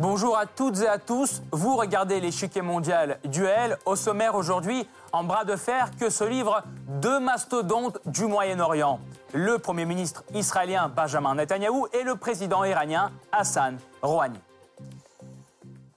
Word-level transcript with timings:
Bonjour 0.00 0.38
à 0.38 0.46
toutes 0.46 0.80
et 0.80 0.88
à 0.88 0.96
tous. 0.96 1.42
Vous 1.52 1.76
regardez 1.76 2.20
l'échiquier 2.20 2.62
mondial 2.62 3.18
duel. 3.24 3.76
Au 3.84 3.96
sommaire 3.96 4.34
aujourd'hui, 4.34 4.88
en 5.12 5.24
bras 5.24 5.44
de 5.44 5.56
fer 5.56 5.90
que 6.00 6.08
se 6.08 6.24
livrent 6.24 6.62
deux 7.02 7.20
mastodontes 7.20 7.98
du 8.06 8.24
Moyen-Orient. 8.24 8.98
Le 9.34 9.58
Premier 9.58 9.84
ministre 9.84 10.24
israélien 10.32 10.88
Benjamin 10.88 11.34
Netanyahou 11.34 11.86
et 11.92 12.02
le 12.02 12.16
président 12.16 12.64
iranien 12.64 13.12
Hassan 13.30 13.76
Rouhani. 14.00 14.40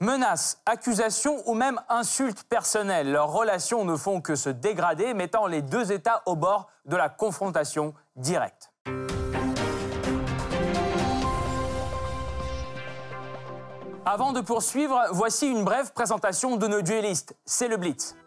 Menaces, 0.02 0.60
accusations 0.66 1.42
ou 1.46 1.54
même 1.54 1.80
insultes 1.88 2.44
personnelles, 2.44 3.10
leurs 3.10 3.32
relations 3.32 3.86
ne 3.86 3.96
font 3.96 4.20
que 4.20 4.36
se 4.36 4.50
dégrader, 4.50 5.14
mettant 5.14 5.48
les 5.48 5.62
deux 5.62 5.94
États 5.94 6.24
au 6.26 6.36
bord 6.36 6.68
de 6.84 6.98
la 6.98 7.08
confrontation 7.08 7.94
directe. 8.18 8.73
Avant 14.06 14.34
de 14.34 14.42
poursuivre, 14.42 15.02
voici 15.12 15.48
une 15.48 15.64
brève 15.64 15.94
présentation 15.94 16.58
de 16.58 16.68
nos 16.68 16.82
duellistes. 16.82 17.38
C'est 17.46 17.70
le 17.70 17.78
Blitz. 17.78 18.18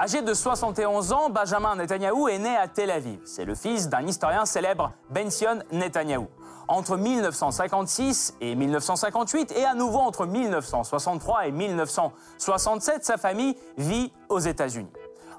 Âgé 0.00 0.22
de 0.22 0.32
71 0.32 1.12
ans, 1.12 1.28
Benjamin 1.28 1.74
Netanyahou 1.74 2.28
est 2.28 2.38
né 2.38 2.56
à 2.56 2.68
Tel 2.68 2.88
Aviv. 2.88 3.18
C'est 3.24 3.44
le 3.44 3.56
fils 3.56 3.88
d'un 3.88 4.06
historien 4.06 4.46
célèbre, 4.46 4.92
Bension 5.10 5.58
Netanyahou. 5.72 6.28
Entre 6.68 6.96
1956 6.96 8.36
et 8.40 8.54
1958, 8.54 9.52
et 9.56 9.64
à 9.64 9.74
nouveau 9.74 9.98
entre 9.98 10.24
1963 10.24 11.48
et 11.48 11.50
1967, 11.50 13.04
sa 13.04 13.16
famille 13.16 13.56
vit 13.76 14.12
aux 14.28 14.38
États-Unis. 14.38 14.92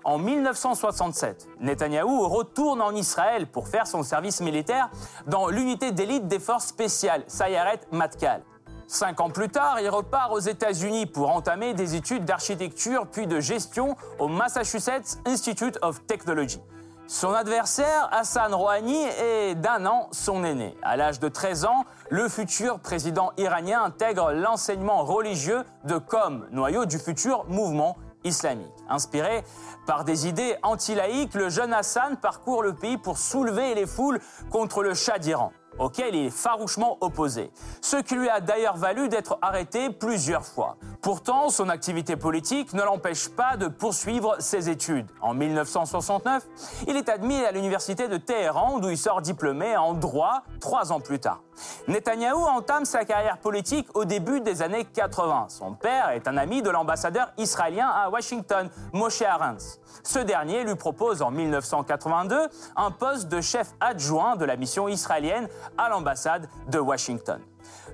En 0.03 0.17
1967, 0.17 1.47
Netanyahou 1.61 2.27
retourne 2.27 2.81
en 2.81 2.91
Israël 2.91 3.47
pour 3.47 3.69
faire 3.69 3.87
son 3.87 4.03
service 4.03 4.41
militaire 4.41 4.89
dans 5.25 5.47
l'unité 5.47 5.93
d'élite 5.93 6.27
des 6.27 6.39
forces 6.39 6.67
spéciales, 6.67 7.23
Sayaret 7.27 7.79
Matkal. 7.93 8.43
Cinq 8.87 9.19
ans 9.19 9.31
plus 9.31 9.49
tard, 9.49 9.79
il 9.79 9.89
repart 9.89 10.31
aux 10.31 10.39
États-Unis 10.39 11.07
pour 11.07 11.31
entamer 11.31 11.73
des 11.73 11.95
études 11.95 12.23
d'architecture 12.23 13.07
puis 13.11 13.25
de 13.25 13.39
gestion 13.39 13.95
au 14.19 14.27
Massachusetts 14.27 15.17
Institute 15.25 15.79
of 15.81 16.05
Technology. 16.05 16.61
Son 17.07 17.33
adversaire, 17.33 18.09
Hassan 18.11 18.53
Rouhani, 18.53 19.03
est 19.03 19.55
d'un 19.55 19.85
an 19.85 20.07
son 20.11 20.43
aîné. 20.43 20.75
À 20.83 20.97
l'âge 20.97 21.19
de 21.19 21.29
13 21.29 21.65
ans, 21.65 21.85
le 22.09 22.29
futur 22.29 22.79
président 22.79 23.31
iranien 23.37 23.83
intègre 23.83 24.31
l'enseignement 24.31 25.03
religieux 25.03 25.63
de 25.83 25.97
Com, 25.97 26.47
noyau 26.51 26.85
du 26.85 26.99
futur 26.99 27.45
mouvement 27.47 27.97
islamique. 28.23 28.73
Inspiré 28.89 29.43
par 29.85 30.03
des 30.03 30.27
idées 30.27 30.57
anti-laïques, 30.63 31.33
le 31.33 31.49
jeune 31.49 31.73
Hassan 31.73 32.17
parcourt 32.17 32.63
le 32.63 32.73
pays 32.73 32.97
pour 32.97 33.17
soulever 33.17 33.75
les 33.75 33.85
foules 33.85 34.19
contre 34.51 34.83
le 34.83 34.93
Shah 34.93 35.19
d'Iran 35.19 35.51
auquel 35.79 36.15
il 36.15 36.25
est 36.27 36.29
farouchement 36.29 36.97
opposé, 37.01 37.51
ce 37.81 37.97
qui 37.97 38.15
lui 38.15 38.29
a 38.29 38.39
d'ailleurs 38.39 38.77
valu 38.77 39.09
d'être 39.09 39.37
arrêté 39.41 39.89
plusieurs 39.89 40.45
fois. 40.45 40.77
Pourtant, 41.01 41.49
son 41.49 41.69
activité 41.69 42.15
politique 42.15 42.73
ne 42.73 42.83
l'empêche 42.83 43.29
pas 43.29 43.57
de 43.57 43.67
poursuivre 43.67 44.35
ses 44.39 44.69
études. 44.69 45.07
En 45.21 45.33
1969, 45.33 46.47
il 46.87 46.95
est 46.95 47.09
admis 47.09 47.43
à 47.43 47.51
l'université 47.51 48.07
de 48.07 48.17
Téhéran, 48.17 48.79
d'où 48.79 48.89
il 48.89 48.97
sort 48.97 49.21
diplômé 49.21 49.77
en 49.77 49.93
droit 49.93 50.43
trois 50.59 50.91
ans 50.91 50.99
plus 50.99 51.19
tard. 51.19 51.41
Netanyahou 51.87 52.43
entame 52.45 52.85
sa 52.85 53.05
carrière 53.05 53.37
politique 53.37 53.87
au 53.93 54.05
début 54.05 54.41
des 54.41 54.61
années 54.61 54.85
80. 54.85 55.47
Son 55.49 55.73
père 55.73 56.09
est 56.09 56.27
un 56.27 56.37
ami 56.37 56.61
de 56.61 56.69
l'ambassadeur 56.69 57.31
israélien 57.37 57.87
à 57.87 58.09
Washington, 58.09 58.69
Moshe 58.93 59.21
Arens. 59.21 59.79
Ce 60.03 60.19
dernier 60.19 60.63
lui 60.63 60.75
propose 60.75 61.21
en 61.21 61.31
1982 61.31 62.47
un 62.75 62.91
poste 62.91 63.27
de 63.27 63.41
chef 63.41 63.71
adjoint 63.79 64.35
de 64.35 64.45
la 64.45 64.55
mission 64.55 64.87
israélienne 64.87 65.47
à 65.77 65.89
l'ambassade 65.89 66.47
de 66.69 66.79
Washington. 66.79 67.41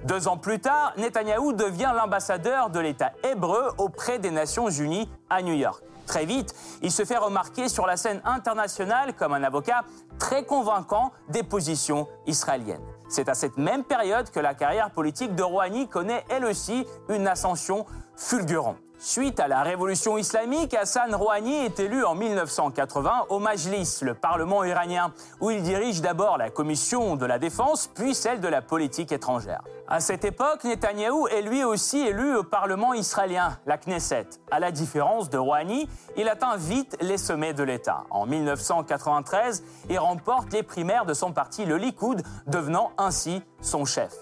Deux 0.03 0.27
ans 0.27 0.37
plus 0.37 0.59
tard, 0.59 0.93
Netanyahou 0.97 1.53
devient 1.53 1.93
l'ambassadeur 1.95 2.69
de 2.69 2.79
l'État 2.79 3.11
hébreu 3.23 3.71
auprès 3.77 4.19
des 4.19 4.31
Nations 4.31 4.69
Unies 4.69 5.09
à 5.29 5.41
New 5.41 5.53
York. 5.53 5.83
Très 6.07 6.25
vite, 6.25 6.53
il 6.81 6.91
se 6.91 7.05
fait 7.05 7.17
remarquer 7.17 7.69
sur 7.69 7.85
la 7.85 7.95
scène 7.95 8.21
internationale 8.25 9.13
comme 9.13 9.33
un 9.33 9.43
avocat 9.43 9.83
très 10.19 10.43
convaincant 10.43 11.11
des 11.29 11.43
positions 11.43 12.07
israéliennes. 12.25 12.81
C'est 13.11 13.27
à 13.27 13.33
cette 13.33 13.57
même 13.57 13.83
période 13.83 14.29
que 14.31 14.39
la 14.39 14.53
carrière 14.53 14.89
politique 14.89 15.35
de 15.35 15.43
Rouhani 15.43 15.89
connaît 15.89 16.23
elle 16.29 16.45
aussi 16.45 16.87
une 17.09 17.27
ascension 17.27 17.85
fulgurante. 18.15 18.77
Suite 19.03 19.39
à 19.39 19.47
la 19.47 19.63
révolution 19.63 20.15
islamique, 20.19 20.75
Hassan 20.75 21.15
Rouhani 21.15 21.65
est 21.65 21.79
élu 21.79 22.05
en 22.05 22.13
1980 22.13 23.25
au 23.29 23.39
Majlis, 23.39 23.97
le 24.03 24.13
parlement 24.13 24.63
iranien, 24.63 25.11
où 25.39 25.49
il 25.49 25.63
dirige 25.63 26.01
d'abord 26.01 26.37
la 26.37 26.51
commission 26.51 27.15
de 27.15 27.25
la 27.25 27.39
défense, 27.39 27.87
puis 27.87 28.13
celle 28.13 28.41
de 28.41 28.47
la 28.47 28.61
politique 28.61 29.11
étrangère. 29.11 29.63
À 29.87 30.01
cette 30.01 30.23
époque, 30.23 30.65
Netanyahou 30.65 31.27
est 31.29 31.41
lui 31.41 31.63
aussi 31.63 31.97
élu 31.97 32.35
au 32.35 32.43
parlement 32.43 32.93
israélien, 32.93 33.57
la 33.65 33.79
Knesset. 33.79 34.27
À 34.51 34.59
la 34.59 34.71
différence 34.71 35.31
de 35.31 35.39
Rouhani, 35.39 35.89
il 36.15 36.29
atteint 36.29 36.55
vite 36.55 36.95
les 37.01 37.17
sommets 37.17 37.55
de 37.55 37.63
l'État. 37.63 38.03
En 38.11 38.27
1993, 38.27 39.63
il 39.89 39.97
remporte 39.97 40.53
les 40.53 40.61
primaires 40.61 41.07
de 41.07 41.15
son 41.15 41.31
parti, 41.31 41.65
le 41.65 41.77
Likoud, 41.77 42.21
devenant 42.45 42.91
ainsi 42.99 43.41
son 43.61 43.83
chef. 43.83 44.13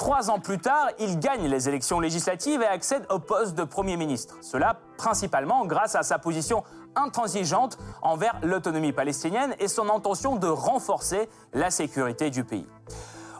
Trois 0.00 0.30
ans 0.30 0.38
plus 0.38 0.56
tard, 0.56 0.88
il 0.98 1.18
gagne 1.18 1.46
les 1.46 1.68
élections 1.68 2.00
législatives 2.00 2.62
et 2.62 2.66
accède 2.66 3.04
au 3.10 3.18
poste 3.18 3.54
de 3.54 3.64
Premier 3.64 3.98
ministre. 3.98 4.38
Cela 4.40 4.78
principalement 4.96 5.66
grâce 5.66 5.94
à 5.94 6.02
sa 6.02 6.18
position 6.18 6.64
intransigeante 6.96 7.76
envers 8.00 8.34
l'autonomie 8.42 8.94
palestinienne 8.94 9.54
et 9.58 9.68
son 9.68 9.90
intention 9.90 10.36
de 10.36 10.46
renforcer 10.46 11.28
la 11.52 11.70
sécurité 11.70 12.30
du 12.30 12.44
pays. 12.44 12.66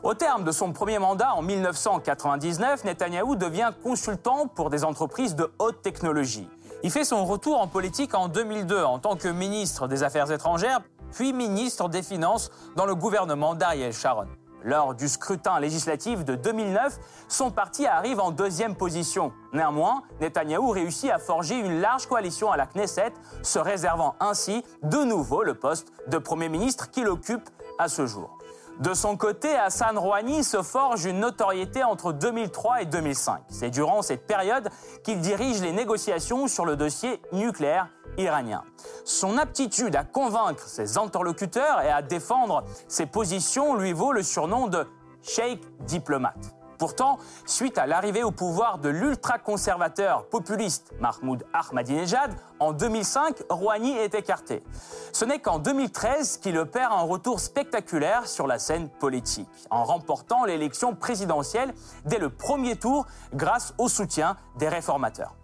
Au 0.03 0.13
terme 0.13 0.45
de 0.45 0.53
son 0.53 0.75
premier 0.75 0.99
mandat 0.99 1.33
en 1.35 1.41
1999, 1.41 2.85
Netanyahou 2.85 3.37
devient 3.37 3.71
consultant 3.83 4.47
pour 4.47 4.69
des 4.69 4.85
entreprises 4.85 5.35
de 5.35 5.51
haute 5.59 5.81
technologie. 5.81 6.47
Il 6.83 6.91
fait 6.91 7.05
son 7.05 7.25
retour 7.25 7.59
en 7.59 7.69
politique 7.69 8.15
en 8.15 8.29
2002 8.29 8.85
en 8.85 8.99
tant 8.99 9.17
que 9.17 9.29
ministre 9.29 9.89
des 9.89 10.03
Affaires 10.03 10.31
étrangères, 10.31 10.83
puis 11.11 11.33
ministre 11.33 11.89
des 11.89 12.03
Finances 12.03 12.51
dans 12.77 12.85
le 12.85 12.95
gouvernement 12.95 13.55
d'Ariel 13.55 13.95
Sharon. 13.95 14.27
Lors 14.63 14.95
du 14.95 15.09
scrutin 15.09 15.59
législatif 15.59 16.25
de 16.25 16.35
2009, 16.35 16.99
son 17.29 17.51
parti 17.51 17.87
arrive 17.87 18.21
en 18.21 18.31
deuxième 18.31 18.75
position. 18.77 19.33
Néanmoins, 19.53 20.03
Netanyahou 20.21 20.71
réussit 20.71 21.11
à 21.11 21.19
forger 21.19 21.59
une 21.59 21.81
large 21.81 22.07
coalition 22.07 22.53
à 22.53 22.57
la 22.57 22.67
Knesset, 22.67 23.13
se 23.43 23.59
réservant 23.59 24.17
ainsi 24.21 24.65
de 24.83 24.99
nouveau 24.99 25.43
le 25.43 25.55
poste 25.55 25.93
de 26.09 26.19
Premier 26.19 26.49
ministre 26.49 26.91
qu'il 26.91 27.09
occupe 27.09 27.49
à 27.79 27.89
ce 27.89 28.07
jour. 28.07 28.40
De 28.81 28.95
son 28.95 29.19
côté, 29.19 29.55
Hassan 29.55 29.99
Rouhani 29.99 30.43
se 30.43 30.63
forge 30.63 31.05
une 31.05 31.21
notoriété 31.21 31.85
entre 31.85 32.15
2003 32.15 32.81
et 32.81 32.87
2005. 32.87 33.43
C'est 33.49 33.69
durant 33.69 34.01
cette 34.01 34.27
période 34.27 34.71
qu'il 35.05 35.21
dirige 35.21 35.61
les 35.61 35.73
négociations 35.73 36.49
sur 36.49 36.65
le 36.65 36.77
dossier 36.77 37.21
nucléaire 37.33 37.89
iranien. 38.17 38.65
Son 39.05 39.37
aptitude 39.37 39.97
à 39.97 40.05
convaincre 40.05 40.67
ses 40.67 40.97
interlocuteurs 40.97 41.83
et 41.83 41.91
à 41.91 42.01
défendre 42.01 42.65
ses 42.89 43.05
positions 43.05 43.77
lui 43.77 43.93
vaut 43.93 44.13
le 44.13 44.23
surnom 44.23 44.67
de 44.67 44.87
Sheikh 45.23 45.61
diplomate. 45.81 46.60
Pourtant, 46.81 47.19
suite 47.45 47.77
à 47.77 47.87
l'arrivée 47.87 48.23
au 48.23 48.31
pouvoir 48.31 48.79
de 48.79 48.89
l'ultra-conservateur 48.89 50.25
populiste 50.31 50.95
Mahmoud 50.99 51.45
Ahmadinejad, 51.53 52.35
en 52.59 52.73
2005, 52.73 53.43
Rouhani 53.51 53.99
est 53.99 54.15
écarté. 54.15 54.65
Ce 55.13 55.27
n'est 55.27 55.41
qu'en 55.41 55.59
2013 55.59 56.39
qu'il 56.39 56.57
opère 56.57 56.93
un 56.93 57.03
retour 57.03 57.39
spectaculaire 57.39 58.27
sur 58.27 58.47
la 58.47 58.59
scène 58.59 58.89
politique, 58.89 59.51
en 59.69 59.85
remportant 59.85 60.47
l'élection 60.47 60.95
présidentielle 60.95 61.75
dès 62.07 62.19
le 62.19 62.31
premier 62.31 62.77
tour 62.77 63.07
grâce 63.35 63.75
au 63.77 63.91
soutien 63.91 64.39
des 64.57 64.69
réformateurs. 64.71 65.35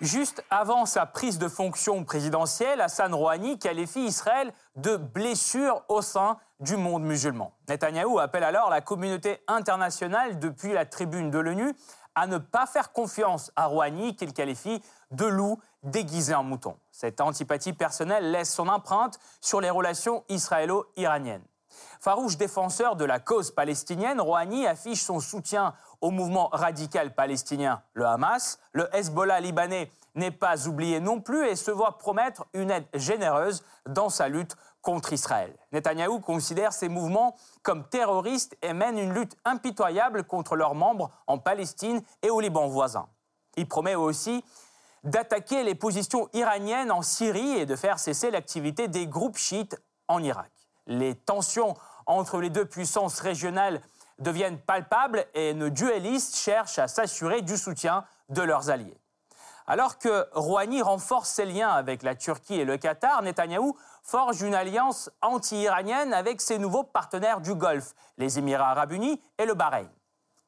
Juste 0.00 0.44
avant 0.48 0.86
sa 0.86 1.06
prise 1.06 1.38
de 1.38 1.48
fonction 1.48 2.04
présidentielle, 2.04 2.80
Hassan 2.80 3.12
Rouhani 3.12 3.58
qualifie 3.58 4.04
Israël 4.04 4.54
de 4.76 4.96
blessure 4.96 5.82
au 5.88 6.02
sein 6.02 6.38
du 6.60 6.76
monde 6.76 7.02
musulman. 7.02 7.52
Netanyahou 7.68 8.18
appelle 8.18 8.44
alors 8.44 8.70
la 8.70 8.80
communauté 8.80 9.42
internationale 9.48 10.38
depuis 10.38 10.72
la 10.72 10.84
tribune 10.84 11.30
de 11.30 11.38
l'ONU 11.38 11.74
à 12.14 12.26
ne 12.26 12.38
pas 12.38 12.66
faire 12.66 12.92
confiance 12.92 13.50
à 13.56 13.66
Rouhani 13.66 14.14
qu'il 14.16 14.32
qualifie 14.32 14.82
de 15.10 15.24
loup 15.24 15.60
déguisé 15.82 16.34
en 16.34 16.42
mouton. 16.42 16.76
Cette 16.90 17.20
antipathie 17.20 17.72
personnelle 17.72 18.30
laisse 18.30 18.52
son 18.52 18.68
empreinte 18.68 19.18
sur 19.40 19.60
les 19.60 19.70
relations 19.70 20.24
israélo-iraniennes. 20.28 21.44
Farouche 22.00 22.36
défenseur 22.36 22.96
de 22.96 23.04
la 23.04 23.20
cause 23.20 23.50
palestinienne, 23.52 24.20
Rouhani 24.20 24.66
affiche 24.66 25.02
son 25.02 25.20
soutien 25.20 25.74
au 26.00 26.10
mouvement 26.10 26.48
radical 26.52 27.14
palestinien, 27.14 27.82
le 27.92 28.06
Hamas. 28.06 28.58
Le 28.72 28.88
Hezbollah 28.94 29.40
libanais 29.40 29.90
n'est 30.14 30.30
pas 30.30 30.66
oublié 30.66 30.98
non 30.98 31.20
plus 31.20 31.46
et 31.46 31.56
se 31.56 31.70
voit 31.70 31.98
promettre 31.98 32.46
une 32.52 32.70
aide 32.70 32.86
généreuse 32.94 33.62
dans 33.86 34.08
sa 34.08 34.28
lutte 34.28 34.56
contre 34.82 35.12
Israël. 35.12 35.54
Netanyahou 35.72 36.20
considère 36.20 36.72
ces 36.72 36.88
mouvements 36.88 37.36
comme 37.62 37.88
terroristes 37.88 38.56
et 38.62 38.72
mène 38.72 38.98
une 38.98 39.12
lutte 39.12 39.36
impitoyable 39.44 40.24
contre 40.24 40.56
leurs 40.56 40.74
membres 40.74 41.10
en 41.26 41.38
Palestine 41.38 42.02
et 42.22 42.30
au 42.30 42.40
Liban 42.40 42.68
voisin. 42.68 43.08
Il 43.56 43.68
promet 43.68 43.94
aussi 43.94 44.44
d'attaquer 45.04 45.64
les 45.64 45.74
positions 45.74 46.28
iraniennes 46.32 46.92
en 46.92 47.02
Syrie 47.02 47.52
et 47.52 47.66
de 47.66 47.76
faire 47.76 47.98
cesser 47.98 48.30
l'activité 48.30 48.88
des 48.88 49.06
groupes 49.06 49.38
chiites 49.38 49.80
en 50.08 50.22
Irak. 50.22 50.50
Les 50.86 51.14
tensions 51.14 51.76
entre 52.06 52.40
les 52.40 52.50
deux 52.50 52.66
puissances 52.66 53.20
régionales 53.20 53.80
deviennent 54.18 54.58
palpables 54.58 55.24
et 55.34 55.54
nos 55.54 55.70
duellistes 55.70 56.36
cherchent 56.36 56.78
à 56.78 56.88
s'assurer 56.88 57.42
du 57.42 57.56
soutien 57.56 58.04
de 58.28 58.42
leurs 58.42 58.70
alliés. 58.70 58.99
Alors 59.66 59.98
que 59.98 60.26
Rouhani 60.32 60.82
renforce 60.82 61.28
ses 61.30 61.44
liens 61.44 61.70
avec 61.70 62.02
la 62.02 62.14
Turquie 62.14 62.60
et 62.60 62.64
le 62.64 62.76
Qatar, 62.76 63.22
Netanyahou 63.22 63.76
forge 64.02 64.42
une 64.42 64.54
alliance 64.54 65.10
anti-iranienne 65.22 66.12
avec 66.12 66.40
ses 66.40 66.58
nouveaux 66.58 66.82
partenaires 66.82 67.40
du 67.40 67.54
Golfe, 67.54 67.94
les 68.18 68.38
Émirats 68.38 68.70
arabes 68.70 68.92
unis 68.92 69.20
et 69.38 69.46
le 69.46 69.54
Bahreïn. 69.54 69.88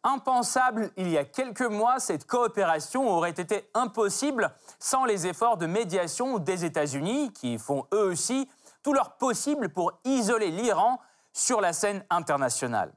Impensable 0.05 0.91
il 0.97 1.09
y 1.09 1.19
a 1.19 1.25
quelques 1.25 1.61
mois, 1.63 2.01
cette 2.01 2.27
coopération 2.27 3.09
aurait 3.09 3.31
été 3.31 3.71
impossible 3.75 4.53
sans 4.81 5.05
les 5.05 5.29
efforts 5.29 5.59
de 5.59 5.67
médiation 5.67 6.39
des 6.39 6.65
États-Unis, 6.65 7.33
qui 7.33 7.57
font 7.59 7.87
eux 7.95 8.11
aussi 8.11 8.49
tout 8.83 8.93
leur 8.93 9.13
possible 9.13 9.69
pour 9.69 9.93
isoler 10.05 10.51
l'Iran 10.51 10.99
sur 11.33 11.61
la 11.61 11.73
scène 11.73 12.05
internationale. 12.11 12.93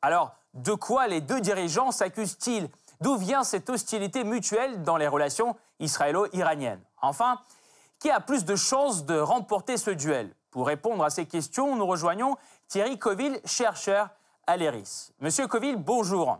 Alors, 0.00 0.36
de 0.54 0.74
quoi 0.74 1.08
les 1.08 1.20
deux 1.20 1.40
dirigeants 1.40 1.90
s'accusent-ils? 1.90 2.70
D'où 3.00 3.16
vient 3.16 3.44
cette 3.44 3.68
hostilité 3.70 4.24
mutuelle 4.24 4.82
dans 4.82 4.96
les 4.96 5.08
relations 5.08 5.56
israélo-iraniennes 5.80 6.82
Enfin, 7.02 7.38
qui 7.98 8.10
a 8.10 8.20
plus 8.20 8.44
de 8.44 8.56
chances 8.56 9.04
de 9.04 9.18
remporter 9.18 9.76
ce 9.76 9.90
duel 9.90 10.34
Pour 10.50 10.66
répondre 10.66 11.04
à 11.04 11.10
ces 11.10 11.26
questions, 11.26 11.76
nous 11.76 11.86
rejoignons 11.86 12.36
Thierry 12.68 12.98
Coville, 12.98 13.40
chercheur 13.44 14.10
à 14.46 14.56
l'ERIS. 14.56 15.12
Monsieur 15.20 15.46
Coville, 15.46 15.76
bonjour. 15.76 16.38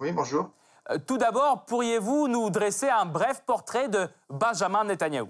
Oui, 0.00 0.12
bonjour. 0.12 0.50
Euh, 0.90 0.98
tout 1.06 1.18
d'abord, 1.18 1.64
pourriez-vous 1.64 2.28
nous 2.28 2.50
dresser 2.50 2.88
un 2.88 3.04
bref 3.04 3.42
portrait 3.46 3.88
de 3.88 4.08
Benjamin 4.30 4.84
Netanyahou 4.84 5.28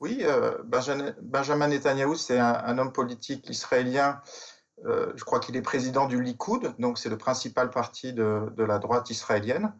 Oui, 0.00 0.20
euh, 0.22 0.58
Benjamin 0.64 1.68
Netanyahou, 1.68 2.14
c'est 2.14 2.38
un, 2.38 2.78
homme 2.78 2.92
politique 2.92 3.48
israélien. 3.50 4.20
Euh, 4.86 5.12
je 5.14 5.24
crois 5.24 5.40
qu'il 5.40 5.56
est 5.56 5.62
président 5.62 6.06
du 6.06 6.20
Likoud, 6.20 6.74
donc 6.78 6.98
c'est 6.98 7.08
le 7.08 7.18
principal 7.18 7.70
parti 7.70 8.12
de, 8.12 8.50
la 8.56 8.78
droite 8.78 9.10
israélienne. 9.10 9.72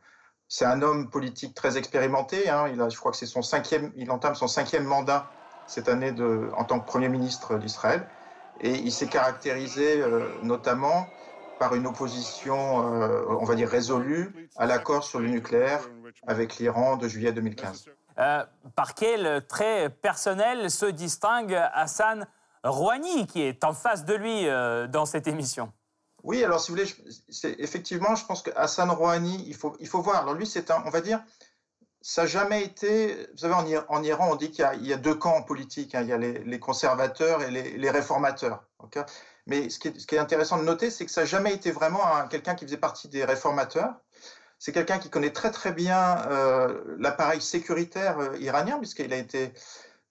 C'est 0.48 0.64
un 0.64 0.82
homme 0.82 1.10
politique 1.10 1.54
très 1.54 1.76
expérimenté. 1.78 2.48
Hein. 2.48 2.68
il 2.68 2.90
je 2.90 2.98
crois 2.98 3.10
que 3.10 3.16
c'est 3.16 3.26
son 3.26 3.42
cinquième, 3.42 3.92
il 3.96 4.10
entame 4.10 4.34
son 4.34 4.48
cinquième 4.48 4.84
mandat 4.84 5.30
cette 5.66 5.88
année 5.88 6.14
en 6.56 6.64
tant 6.64 6.78
que 6.80 6.86
Premier 6.86 7.08
ministre 7.08 7.58
d'Israël. 7.58 8.06
Et 8.60 8.72
il 8.72 8.92
s'est 8.92 9.08
caractérisé 9.08 10.04
notamment 10.42 11.06
par 11.58 11.74
une 11.74 11.86
opposition, 11.86 13.00
euh, 13.00 13.24
on 13.28 13.44
va 13.44 13.54
dire, 13.54 13.68
résolue 13.68 14.50
à 14.56 14.66
l'accord 14.66 15.04
sur 15.04 15.20
le 15.20 15.28
nucléaire 15.28 15.80
avec 16.26 16.56
l'Iran 16.56 16.96
de 16.96 17.08
juillet 17.08 17.32
2015. 17.32 17.86
Euh, 18.18 18.44
par 18.76 18.94
quel 18.94 19.44
trait 19.46 19.90
personnel 19.90 20.70
se 20.70 20.86
distingue 20.86 21.58
Hassan 21.72 22.26
Rouhani, 22.62 23.26
qui 23.26 23.42
est 23.42 23.64
en 23.64 23.72
face 23.72 24.04
de 24.04 24.14
lui 24.14 24.48
euh, 24.48 24.86
dans 24.86 25.06
cette 25.06 25.26
émission? 25.26 25.72
Oui, 26.24 26.42
alors 26.42 26.58
si 26.60 26.72
vous 26.72 26.78
voulez, 26.78 26.90
effectivement, 27.58 28.16
je 28.16 28.24
pense 28.24 28.42
que 28.42 28.50
Hassan 28.56 28.90
Rouhani, 28.90 29.44
il 29.46 29.54
faut, 29.54 29.76
il 29.78 29.86
faut 29.86 30.00
voir. 30.00 30.22
Alors 30.22 30.34
lui, 30.34 30.46
c'est 30.46 30.70
un, 30.70 30.82
on 30.86 30.90
va 30.90 31.02
dire, 31.02 31.22
ça 32.00 32.22
n'a 32.22 32.28
jamais 32.28 32.64
été. 32.64 33.14
Vous 33.32 33.38
savez, 33.38 33.54
en, 33.88 34.02
Iran, 34.02 34.30
on 34.32 34.34
dit 34.34 34.50
qu'il 34.50 34.64
y 34.82 34.92
a, 34.92 34.96
deux 34.96 35.14
camps 35.14 35.36
en 35.36 35.42
politique. 35.42 35.94
Hein. 35.94 36.00
il 36.02 36.08
y 36.08 36.12
a 36.12 36.18
les, 36.18 36.58
conservateurs 36.58 37.42
et 37.42 37.50
les, 37.50 37.90
réformateurs. 37.90 38.64
Mais 39.46 39.68
ce 39.68 39.78
qui, 39.78 39.88
est, 39.88 40.18
intéressant 40.18 40.58
de 40.58 40.64
noter, 40.64 40.90
c'est 40.90 41.04
que 41.04 41.10
ça 41.10 41.22
n'a 41.22 41.26
jamais 41.26 41.52
été 41.52 41.70
vraiment 41.70 42.00
quelqu'un 42.30 42.54
qui 42.54 42.64
faisait 42.64 42.78
partie 42.78 43.08
des 43.08 43.24
réformateurs. 43.24 43.94
C'est 44.58 44.72
quelqu'un 44.72 44.98
qui 44.98 45.10
connaît 45.10 45.32
très 45.32 45.50
très 45.50 45.72
bien 45.72 46.26
euh, 46.30 46.96
l'appareil 46.98 47.42
sécuritaire 47.42 48.18
euh, 48.18 48.38
iranien, 48.38 48.78
puisqu'il 48.78 49.12
a 49.12 49.18
été, 49.18 49.52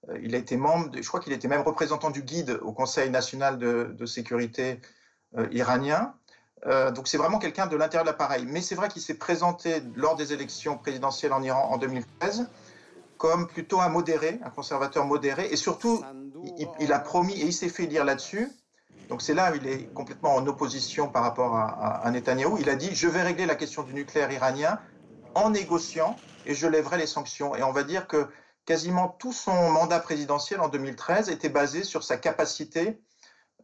euh, 0.10 0.20
il 0.22 0.36
a 0.36 0.38
été 0.38 0.58
membre, 0.58 0.92
je 0.96 1.08
crois 1.08 1.20
qu'il 1.20 1.34
était 1.34 1.48
même 1.48 1.62
représentant 1.62 2.12
du 2.12 2.22
guide 2.22 2.60
au 2.62 2.72
Conseil 2.72 3.10
national 3.10 3.58
de, 3.58 4.06
sécurité 4.06 4.80
iranien. 5.52 6.14
donc 6.66 7.08
c'est 7.08 7.18
vraiment 7.18 7.40
quelqu'un 7.40 7.68
de 7.68 7.76
l'intérieur 7.76 8.04
de 8.04 8.10
l'appareil. 8.10 8.46
Mais 8.48 8.62
c'est 8.62 8.76
vrai 8.76 8.88
qu'il 8.88 9.02
s'est 9.02 9.18
présenté 9.18 9.82
lors 9.96 10.16
des 10.16 10.34
élections 10.34 10.78
présidentielles 10.78 11.34
en 11.34 11.42
Iran 11.42 11.70
en 11.72 11.78
2013 11.78 12.48
comme 13.24 13.48
plutôt 13.48 13.80
un 13.80 13.88
modéré, 13.88 14.42
un 14.44 14.50
conservateur 14.50 15.06
modéré, 15.06 15.48
et 15.50 15.56
surtout, 15.56 16.04
il, 16.82 16.92
a 16.92 17.00
promis, 17.00 17.40
et 17.40 17.46
il 17.46 17.54
s'est 17.54 17.70
fait 17.70 17.86
lire 17.86 18.04
là-dessus, 18.04 18.52
donc 19.08 19.22
c'est 19.22 19.34
là 19.34 19.52
où 19.52 19.56
il 19.56 19.66
est 19.66 19.94
complètement 19.94 20.36
en 20.36 20.46
opposition 20.46 21.08
par 21.08 21.24
rapport 21.24 21.56
à, 21.56 22.06
à, 22.06 22.12
Netanyahou. 22.12 22.58
Il 22.60 22.70
a 22.70 22.76
dit 22.76 22.94
je 22.94 23.08
vais 23.08 23.22
régler 23.22 23.46
la 23.46 23.56
question 23.56 23.84
du 23.84 23.94
nucléaire 23.94 24.30
iranien 24.30 24.78
en 25.36 25.52
négociant 25.52 26.18
et 26.46 26.54
je 26.54 26.68
lèverai 26.68 26.98
les 26.98 27.08
sanctions. 27.08 27.56
Et 27.56 27.64
on 27.64 27.72
va 27.72 27.84
dire 27.84 28.08
que 28.08 28.28
quasiment 28.66 29.08
tout 29.08 29.32
son 29.32 29.70
mandat 29.72 30.00
présidentiel 30.00 30.60
en 30.60 30.68
2013 30.68 31.30
était 31.30 31.48
basé 31.50 31.84
sur 31.84 32.04
sa 32.04 32.18
capacité 32.18 32.90
euh, 32.90 33.03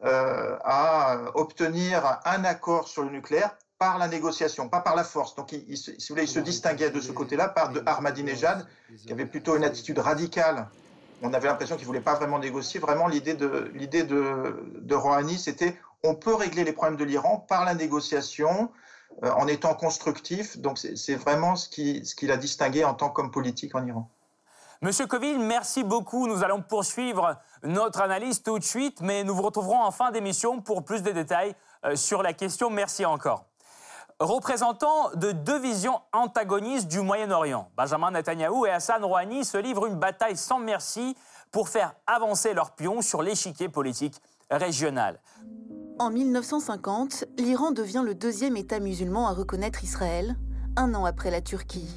à 0.02 1.18
obtenir 1.34 2.20
un 2.24 2.44
accord 2.44 2.88
sur 2.88 3.02
le 3.02 3.10
nucléaire 3.10 3.56
par 3.78 3.98
la 3.98 4.08
négociation, 4.08 4.68
pas 4.68 4.80
par 4.80 4.96
la 4.96 5.04
force. 5.04 5.34
Donc, 5.34 5.52
il, 5.52 5.76
si 5.76 5.92
vous 5.92 6.06
voulez, 6.10 6.24
il 6.24 6.28
se 6.28 6.40
distinguait 6.40 6.90
de 6.90 7.00
ce 7.00 7.12
côté-là 7.12 7.48
par 7.48 7.70
de 7.70 7.82
Ahmadinejad, 7.86 8.66
qui 9.06 9.12
avait 9.12 9.26
plutôt 9.26 9.56
une 9.56 9.64
attitude 9.64 9.98
radicale 9.98 10.68
on 11.22 11.32
avait 11.34 11.48
l'impression 11.48 11.76
qu'il 11.76 11.84
ne 11.84 11.86
voulait 11.86 12.00
pas 12.00 12.14
vraiment 12.14 12.38
négocier. 12.38 12.80
Vraiment, 12.80 13.06
l'idée 13.06 13.34
de, 13.34 13.70
l'idée 13.74 14.04
de, 14.04 14.72
de 14.80 14.94
Rouhani, 14.94 15.38
c'était 15.38 15.76
on 16.02 16.14
peut 16.14 16.34
régler 16.34 16.64
les 16.64 16.72
problèmes 16.72 16.96
de 16.96 17.04
l'Iran 17.04 17.44
par 17.46 17.64
la 17.64 17.74
négociation, 17.74 18.70
euh, 19.22 19.30
en 19.32 19.46
étant 19.46 19.74
constructif. 19.74 20.58
Donc, 20.58 20.78
c'est 20.78 21.14
vraiment 21.14 21.56
ce 21.56 21.68
qui, 21.68 22.04
ce 22.06 22.14
qui 22.14 22.26
l'a 22.26 22.36
distingué 22.36 22.84
en 22.84 22.94
tant 22.94 23.10
qu'homme 23.10 23.30
politique 23.30 23.74
en 23.74 23.84
Iran. 23.86 24.10
Monsieur 24.82 25.06
Coville, 25.06 25.38
merci 25.38 25.84
beaucoup. 25.84 26.26
Nous 26.26 26.42
allons 26.42 26.62
poursuivre 26.62 27.36
notre 27.62 28.00
analyse 28.00 28.42
tout 28.42 28.58
de 28.58 28.64
suite, 28.64 29.02
mais 29.02 29.24
nous 29.24 29.34
vous 29.34 29.42
retrouverons 29.42 29.82
en 29.82 29.90
fin 29.90 30.10
d'émission 30.10 30.60
pour 30.62 30.84
plus 30.84 31.02
de 31.02 31.10
détails 31.10 31.54
euh, 31.84 31.96
sur 31.96 32.22
la 32.22 32.32
question. 32.32 32.70
Merci 32.70 33.04
encore 33.04 33.44
représentant 34.20 35.10
de 35.14 35.32
deux 35.32 35.58
visions 35.58 36.00
antagonistes 36.12 36.88
du 36.88 37.00
Moyen-Orient. 37.00 37.70
Benjamin 37.76 38.10
Netanyahou 38.10 38.66
et 38.66 38.70
Hassan 38.70 39.02
Rouhani 39.02 39.44
se 39.44 39.56
livrent 39.56 39.86
une 39.86 39.96
bataille 39.96 40.36
sans 40.36 40.58
merci 40.58 41.16
pour 41.50 41.68
faire 41.68 41.94
avancer 42.06 42.52
leurs 42.52 42.72
pions 42.72 43.00
sur 43.00 43.22
l'échiquier 43.22 43.70
politique 43.70 44.20
régional. 44.50 45.20
En 45.98 46.10
1950, 46.10 47.24
l'Iran 47.38 47.72
devient 47.72 48.02
le 48.04 48.14
deuxième 48.14 48.56
État 48.56 48.78
musulman 48.78 49.26
à 49.26 49.32
reconnaître 49.32 49.84
Israël, 49.84 50.36
un 50.76 50.94
an 50.94 51.06
après 51.06 51.30
la 51.30 51.40
Turquie. 51.40 51.88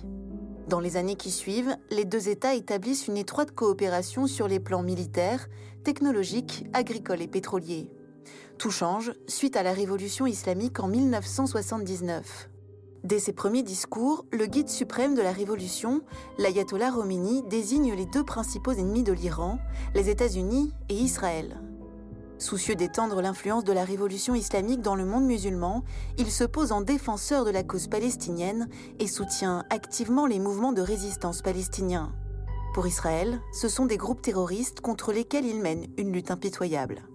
Dans 0.68 0.80
les 0.80 0.98
années 0.98 1.16
qui 1.16 1.30
suivent, 1.30 1.76
les 1.92 2.06
deux 2.06 2.30
États 2.30 2.56
établissent 2.56 3.08
une 3.08 3.18
étroite 3.18 3.52
coopération 3.52 4.28
sur 4.28 4.48
les 4.48 4.60
plans 4.60 4.84
militaires, 4.84 5.48
technologiques, 5.84 6.66
agricoles 6.74 7.22
et 7.22 7.28
pétroliers. 7.28 7.90
Tout 8.58 8.72
change 8.72 9.14
suite 9.28 9.58
à 9.58 9.64
la 9.64 9.74
révolution 9.74 10.26
islamique 10.26 10.80
en 10.80 10.88
1979. 10.88 12.50
Dès 13.04 13.20
ses 13.20 13.34
premiers 13.34 13.64
discours, 13.64 14.26
le 14.32 14.46
guide 14.46 14.70
suprême 14.70 15.16
de 15.16 15.22
la 15.22 15.34
révolution, 15.34 16.02
l'ayatollah 16.38 16.92
Khomeini, 16.92 17.44
désigne 17.50 17.94
les 17.94 18.06
deux 18.06 18.24
principaux 18.24 18.72
ennemis 18.72 19.04
de 19.04 19.12
l'Iran, 19.12 19.60
les 19.94 20.10
États-Unis 20.10 20.72
et 20.88 20.96
Israël. 20.96 21.60
Soucieux 22.44 22.76
d'étendre 22.76 23.22
l'influence 23.22 23.64
de 23.64 23.72
la 23.72 23.86
révolution 23.86 24.36
islamique 24.36 24.82
dans 24.82 24.96
le 24.96 25.06
monde 25.06 25.24
musulman, 25.24 25.82
il 26.18 26.30
se 26.30 26.44
pose 26.44 26.74
en 26.74 26.82
défenseur 26.82 27.46
de 27.46 27.52
la 27.52 27.64
cause 27.64 27.88
palestinienne 27.88 28.68
et 29.00 29.08
soutient 29.08 29.64
activement 29.70 30.26
les 30.26 30.40
mouvements 30.40 30.74
de 30.74 30.82
résistance 30.82 31.42
palestiniens. 31.42 32.12
Pour 32.74 32.86
Israël, 32.86 33.40
ce 33.54 33.70
sont 33.70 33.86
des 33.86 33.96
groupes 33.96 34.22
terroristes 34.22 34.82
contre 34.82 35.14
lesquels 35.14 35.46
il 35.46 35.62
mène 35.62 35.88
une 35.98 36.12
lutte 36.12 36.32
impitoyable. 36.32 37.08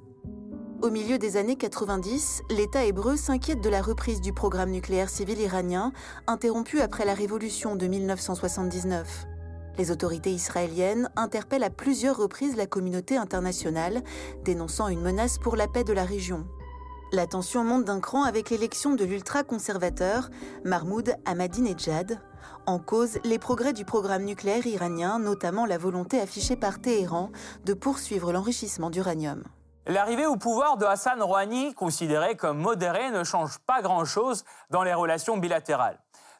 Au 0.80 0.88
milieu 0.88 1.18
des 1.18 1.36
années 1.36 1.56
90, 1.56 2.44
l'État 2.48 2.86
hébreu 2.86 3.18
s'inquiète 3.18 3.60
de 3.60 3.68
la 3.68 3.82
reprise 3.82 4.22
du 4.22 4.32
programme 4.32 4.70
nucléaire 4.70 5.10
civil 5.10 5.38
iranien, 5.38 5.92
interrompu 6.26 6.80
après 6.80 7.04
la 7.04 7.12
révolution 7.12 7.76
de 7.76 7.86
1979. 7.86 9.26
Les 9.78 9.92
autorités 9.92 10.32
israéliennes 10.32 11.08
interpellent 11.14 11.62
à 11.62 11.70
plusieurs 11.70 12.16
reprises 12.16 12.56
la 12.56 12.66
communauté 12.66 13.16
internationale, 13.16 14.02
dénonçant 14.42 14.88
une 14.88 15.00
menace 15.00 15.38
pour 15.38 15.54
la 15.54 15.68
paix 15.68 15.84
de 15.84 15.92
la 15.92 16.04
région. 16.04 16.46
La 17.12 17.28
tension 17.28 17.62
monte 17.62 17.84
d'un 17.84 18.00
cran 18.00 18.24
avec 18.24 18.50
l'élection 18.50 18.94
de 18.94 19.04
l'ultra-conservateur 19.04 20.30
Mahmoud 20.64 21.14
Ahmadinejad. 21.24 22.20
En 22.66 22.80
cause, 22.80 23.18
les 23.24 23.38
progrès 23.38 23.72
du 23.72 23.84
programme 23.84 24.24
nucléaire 24.24 24.66
iranien, 24.66 25.20
notamment 25.20 25.64
la 25.64 25.78
volonté 25.78 26.20
affichée 26.20 26.56
par 26.56 26.80
Téhéran 26.80 27.30
de 27.64 27.72
poursuivre 27.72 28.32
l'enrichissement 28.32 28.90
d'uranium. 28.90 29.44
L'arrivée 29.86 30.26
au 30.26 30.36
pouvoir 30.36 30.76
de 30.76 30.84
Hassan 30.84 31.22
Rouhani, 31.22 31.72
considéré 31.72 32.36
comme 32.36 32.58
modéré, 32.58 33.10
ne 33.10 33.24
change 33.24 33.58
pas 33.60 33.80
grand-chose 33.80 34.44
dans 34.70 34.82
les 34.82 34.92
relations 34.92 35.38
bilatérales. 35.38 35.98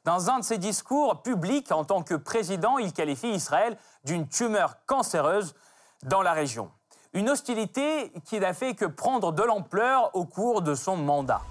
Dans 0.08 0.30
un 0.30 0.38
de 0.38 0.44
ses 0.44 0.56
discours 0.56 1.20
publics 1.20 1.70
en 1.70 1.84
tant 1.84 2.02
que 2.02 2.14
président, 2.14 2.78
il 2.78 2.94
qualifie 2.94 3.28
Israël 3.28 3.76
d'une 4.06 4.26
tumeur 4.26 4.78
cancéreuse 4.86 5.54
dans 6.04 6.22
la 6.22 6.32
région. 6.32 6.70
Une 7.12 7.28
hostilité 7.28 8.10
qui 8.24 8.40
n'a 8.40 8.54
fait 8.54 8.72
que 8.72 8.86
prendre 8.86 9.32
de 9.32 9.42
l'ampleur 9.42 10.10
au 10.14 10.24
cours 10.24 10.62
de 10.62 10.74
son 10.74 10.96
mandat. 10.96 11.42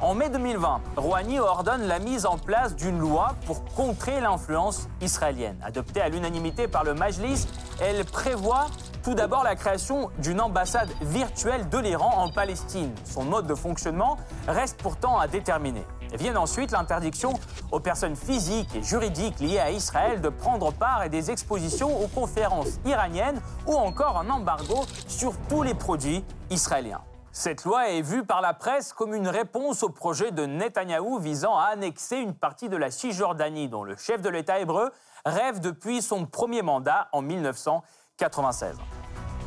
En 0.00 0.12
mai 0.16 0.28
2020, 0.28 0.80
Rouhani 0.96 1.38
ordonne 1.38 1.86
la 1.86 2.00
mise 2.00 2.26
en 2.26 2.36
place 2.36 2.74
d'une 2.74 2.98
loi 2.98 3.36
pour 3.46 3.64
contrer 3.76 4.20
l'influence 4.20 4.88
israélienne. 5.00 5.62
Adoptée 5.64 6.00
à 6.00 6.08
l'unanimité 6.08 6.66
par 6.66 6.82
le 6.82 6.94
Majlis, 6.94 7.46
elle 7.80 8.04
prévoit 8.04 8.66
tout 9.04 9.14
d'abord 9.14 9.44
la 9.44 9.54
création 9.54 10.10
d'une 10.18 10.40
ambassade 10.40 10.90
virtuelle 11.00 11.68
de 11.68 11.78
l'Iran 11.78 12.12
en 12.16 12.28
Palestine. 12.28 12.92
Son 13.04 13.22
mode 13.22 13.46
de 13.46 13.54
fonctionnement 13.54 14.16
reste 14.48 14.82
pourtant 14.82 15.16
à 15.16 15.28
déterminer. 15.28 15.86
Viennent 16.16 16.38
ensuite 16.38 16.70
l'interdiction 16.70 17.34
aux 17.72 17.80
personnes 17.80 18.16
physiques 18.16 18.74
et 18.74 18.82
juridiques 18.82 19.40
liées 19.40 19.58
à 19.58 19.70
Israël 19.70 20.20
de 20.20 20.28
prendre 20.28 20.72
part 20.72 21.00
à 21.00 21.08
des 21.08 21.30
expositions 21.30 22.00
aux 22.02 22.08
conférences 22.08 22.78
iraniennes 22.84 23.40
ou 23.66 23.74
encore 23.74 24.18
un 24.18 24.30
embargo 24.30 24.84
sur 25.08 25.34
tous 25.48 25.62
les 25.62 25.74
produits 25.74 26.24
israéliens. 26.50 27.00
Cette 27.32 27.64
loi 27.64 27.88
est 27.90 28.00
vue 28.00 28.24
par 28.24 28.40
la 28.40 28.54
presse 28.54 28.92
comme 28.92 29.12
une 29.12 29.26
réponse 29.26 29.82
au 29.82 29.88
projet 29.88 30.30
de 30.30 30.46
Netanyahou 30.46 31.18
visant 31.18 31.58
à 31.58 31.64
annexer 31.64 32.18
une 32.18 32.34
partie 32.34 32.68
de 32.68 32.76
la 32.76 32.92
Cisjordanie 32.92 33.68
dont 33.68 33.82
le 33.82 33.96
chef 33.96 34.22
de 34.22 34.28
l'État 34.28 34.60
hébreu 34.60 34.92
rêve 35.26 35.58
depuis 35.58 36.00
son 36.00 36.26
premier 36.26 36.62
mandat 36.62 37.08
en 37.10 37.22
1996. 37.22 38.76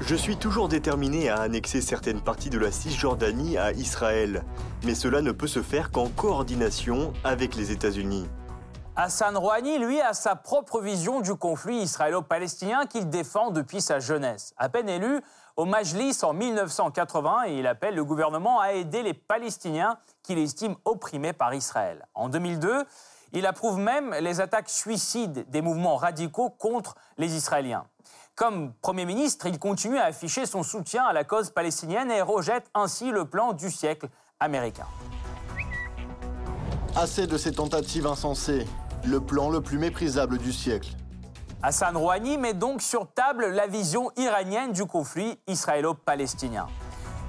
Je 0.01 0.15
suis 0.15 0.37
toujours 0.37 0.69
déterminé 0.69 1.27
à 1.29 1.41
annexer 1.41 1.81
certaines 1.81 2.21
parties 2.21 2.51
de 2.51 2.59
la 2.59 2.71
Cisjordanie 2.71 3.57
à 3.57 3.71
Israël, 3.71 4.43
mais 4.85 4.93
cela 4.93 5.21
ne 5.21 5.31
peut 5.31 5.47
se 5.47 5.63
faire 5.63 5.89
qu'en 5.91 6.07
coordination 6.07 7.13
avec 7.23 7.55
les 7.55 7.71
États-Unis. 7.71 8.27
Hassan 8.95 9.35
Rouhani, 9.35 9.79
lui, 9.79 9.99
a 9.99 10.13
sa 10.13 10.35
propre 10.35 10.81
vision 10.81 11.21
du 11.21 11.33
conflit 11.33 11.77
israélo-palestinien 11.77 12.85
qu'il 12.85 13.09
défend 13.09 13.49
depuis 13.49 13.81
sa 13.81 13.99
jeunesse. 13.99 14.53
À 14.57 14.69
peine 14.69 14.87
élu, 14.87 15.19
au 15.55 15.65
Majlis 15.65 16.19
en 16.21 16.33
1980 16.33 17.45
et 17.47 17.59
il 17.59 17.67
appelle 17.67 17.95
le 17.95 18.05
gouvernement 18.05 18.59
à 18.59 18.73
aider 18.73 19.01
les 19.01 19.15
Palestiniens 19.15 19.97
qu'il 20.21 20.37
estime 20.37 20.75
opprimés 20.85 21.33
par 21.33 21.55
Israël. 21.55 22.07
En 22.13 22.29
2002, 22.29 22.85
il 23.33 23.47
approuve 23.47 23.79
même 23.79 24.13
les 24.21 24.41
attaques 24.41 24.69
suicides 24.69 25.49
des 25.49 25.61
mouvements 25.61 25.95
radicaux 25.95 26.51
contre 26.51 26.95
les 27.17 27.35
Israéliens. 27.35 27.85
Comme 28.37 28.71
Premier 28.83 29.05
ministre, 29.05 29.47
il 29.47 29.57
continue 29.57 29.97
à 29.97 30.05
afficher 30.05 30.45
son 30.45 30.61
soutien 30.61 31.03
à 31.03 31.11
la 31.11 31.23
cause 31.23 31.49
palestinienne 31.49 32.11
et 32.11 32.21
rejette 32.21 32.69
ainsi 32.75 33.09
le 33.09 33.25
plan 33.25 33.51
du 33.53 33.71
siècle 33.71 34.09
américain. 34.39 34.85
Assez 36.95 37.25
de 37.25 37.35
ces 37.35 37.51
tentatives 37.51 38.05
insensées, 38.05 38.67
le 39.03 39.19
plan 39.19 39.49
le 39.49 39.61
plus 39.61 39.79
méprisable 39.79 40.37
du 40.37 40.53
siècle. 40.53 40.91
Hassan 41.63 41.97
Rouhani 41.97 42.37
met 42.37 42.53
donc 42.53 42.83
sur 42.83 43.11
table 43.11 43.47
la 43.47 43.65
vision 43.65 44.11
iranienne 44.17 44.71
du 44.71 44.85
conflit 44.85 45.39
israélo-palestinien. 45.47 46.67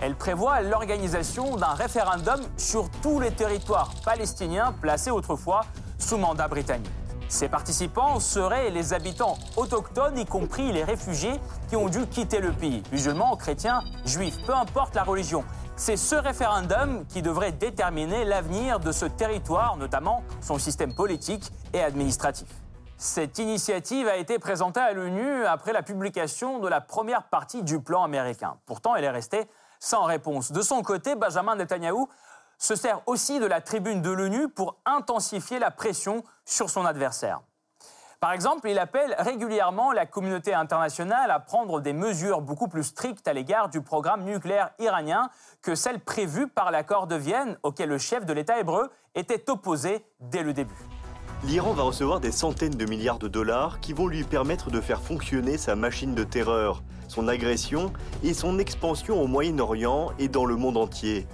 Elle 0.03 0.15
prévoit 0.15 0.61
l'organisation 0.61 1.57
d'un 1.57 1.73
référendum 1.73 2.41
sur 2.59 2.91
tous 3.01 3.19
les 3.19 3.31
territoires 3.31 3.95
palestiniens 4.05 4.75
placés 4.79 5.11
autrefois 5.11 5.63
sous 5.99 6.19
mandat 6.19 6.49
britannique. 6.49 6.98
Ces 7.29 7.49
participants 7.49 8.21
seraient 8.21 8.71
les 8.71 8.95
habitants 8.95 9.37
autochtones, 9.57 10.19
y 10.19 10.25
compris 10.25 10.73
les 10.73 10.83
réfugiés 10.83 11.39
qui 11.69 11.77
ont 11.77 11.89
dû 11.89 12.07
quitter 12.07 12.41
le 12.41 12.53
pays, 12.53 12.83
musulmans, 12.91 13.37
chrétiens, 13.37 13.83
juifs, 14.07 14.39
peu 14.47 14.55
importe 14.55 14.95
la 14.95 15.05
religion. 15.05 15.45
C'est 15.77 15.99
ce 15.99 16.15
référendum 16.15 17.05
qui 17.07 17.21
devrait 17.21 17.53
déterminer 17.53 18.25
l'avenir 18.25 18.81
de 18.81 18.93
ce 18.93 19.05
territoire, 19.05 19.77
notamment 19.77 20.23
son 20.41 20.59
système 20.59 20.95
politique 20.95 21.53
et 21.75 21.83
administratif. 21.83 22.49
Cette 22.97 23.39
initiative 23.39 24.09
a 24.09 24.17
été 24.17 24.39
présentée 24.39 24.81
à 24.81 24.93
l'ONU 24.95 25.45
après 25.45 25.75
la 25.75 25.83
publication 25.83 26.59
de 26.61 26.67
la 26.67 26.81
première 26.81 27.25
partie 27.25 27.63
du 27.63 27.79
plan 27.79 28.03
américain. 28.05 28.57
Pourtant, 28.65 28.97
elle 28.97 29.05
est 29.05 29.11
restée 29.11 29.47
sans 29.79 30.05
réponse. 30.05 30.51
De 30.51 30.63
son 30.63 30.83
côté, 30.83 31.15
Benjamin 31.15 31.57
Netanyahou 31.57 32.09
se 32.59 32.75
sert 32.75 33.01
aussi 33.07 33.39
de 33.39 33.47
la 33.47 33.61
tribune 33.61 34.03
de 34.03 34.11
l'ONU 34.11 34.49
pour 34.49 34.77
intensifier 34.85 35.59
la 35.59 35.71
pression 35.71 36.25
sur 36.45 36.71
son 36.71 36.85
adversaire. 36.85 37.41
Par 38.21 38.33
exemple, 38.33 38.69
il 38.69 38.81
appelle 38.81 39.15
régulièrement 39.19 39.93
la 39.93 40.05
communauté 40.05 40.53
internationale 40.53 41.31
à 41.31 41.39
prendre 41.39 41.81
des 41.81 41.93
mesures 41.93 42.41
beaucoup 42.41 42.67
plus 42.67 42.83
strictes 42.83 43.29
à 43.29 43.33
l'égard 43.33 43.69
du 43.69 43.81
programme 43.81 44.25
nucléaire 44.25 44.71
iranien 44.81 45.31
que 45.63 45.77
celles 45.77 46.01
prévues 46.01 46.49
par 46.49 46.73
l'accord 46.73 47.07
de 47.07 47.15
Vienne 47.15 47.57
auquel 47.63 47.89
le 47.89 47.99
chef 47.99 48.27
de 48.27 48.33
l'État 48.33 48.59
hébreu 48.59 48.91
était 49.15 49.49
opposé 49.49 50.05
dès 50.19 50.43
le 50.43 50.53
début 50.53 50.75
l'Iran 51.45 51.73
va 51.73 51.85
recevoir 51.85 52.21
des 52.21 52.33
centaines 52.33 52.75
de 52.75 52.85
milliards 52.85 53.19
de 53.19 53.29
dollars 53.29 53.81
qui 53.81 53.93
vont 53.93 54.09
lui 54.09 54.25
permettre 54.25 54.71
de 54.71 54.81
faire 54.81 55.01
fonctionner 55.01 55.57
sa 55.57 55.77
machine 55.77 56.15
de 56.15 56.25
terreur, 56.25 56.83
son 57.07 57.29
agression 57.29 57.93
et 58.25 58.35
son 58.35 58.59
expansion 58.59 59.21
au 59.23 59.27
Moyen-Orient 59.27 60.11
et 60.19 60.29
dans 60.29 60.45
le 60.45 60.57
monde 60.57 60.77
entier. 60.77 61.27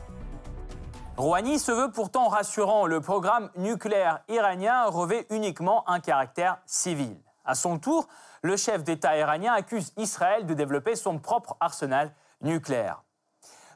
Rouhani 1.16 1.60
se 1.60 1.70
veut 1.70 1.92
pourtant 1.92 2.26
rassurant. 2.26 2.86
Le 2.86 3.00
programme 3.00 3.48
nucléaire 3.56 4.20
iranien 4.28 4.86
revêt 4.86 5.26
uniquement 5.30 5.88
un 5.88 6.00
caractère 6.00 6.58
civil. 6.66 7.16
À 7.44 7.54
son 7.54 7.78
tour, 7.78 8.08
le 8.42 8.56
chef 8.56 8.82
d'État 8.82 9.16
iranien 9.16 9.52
accuse 9.52 9.92
Israël 9.96 10.44
de 10.44 10.54
développer 10.54 10.96
son 10.96 11.20
propre 11.20 11.56
arsenal 11.60 12.12
nucléaire. 12.40 13.04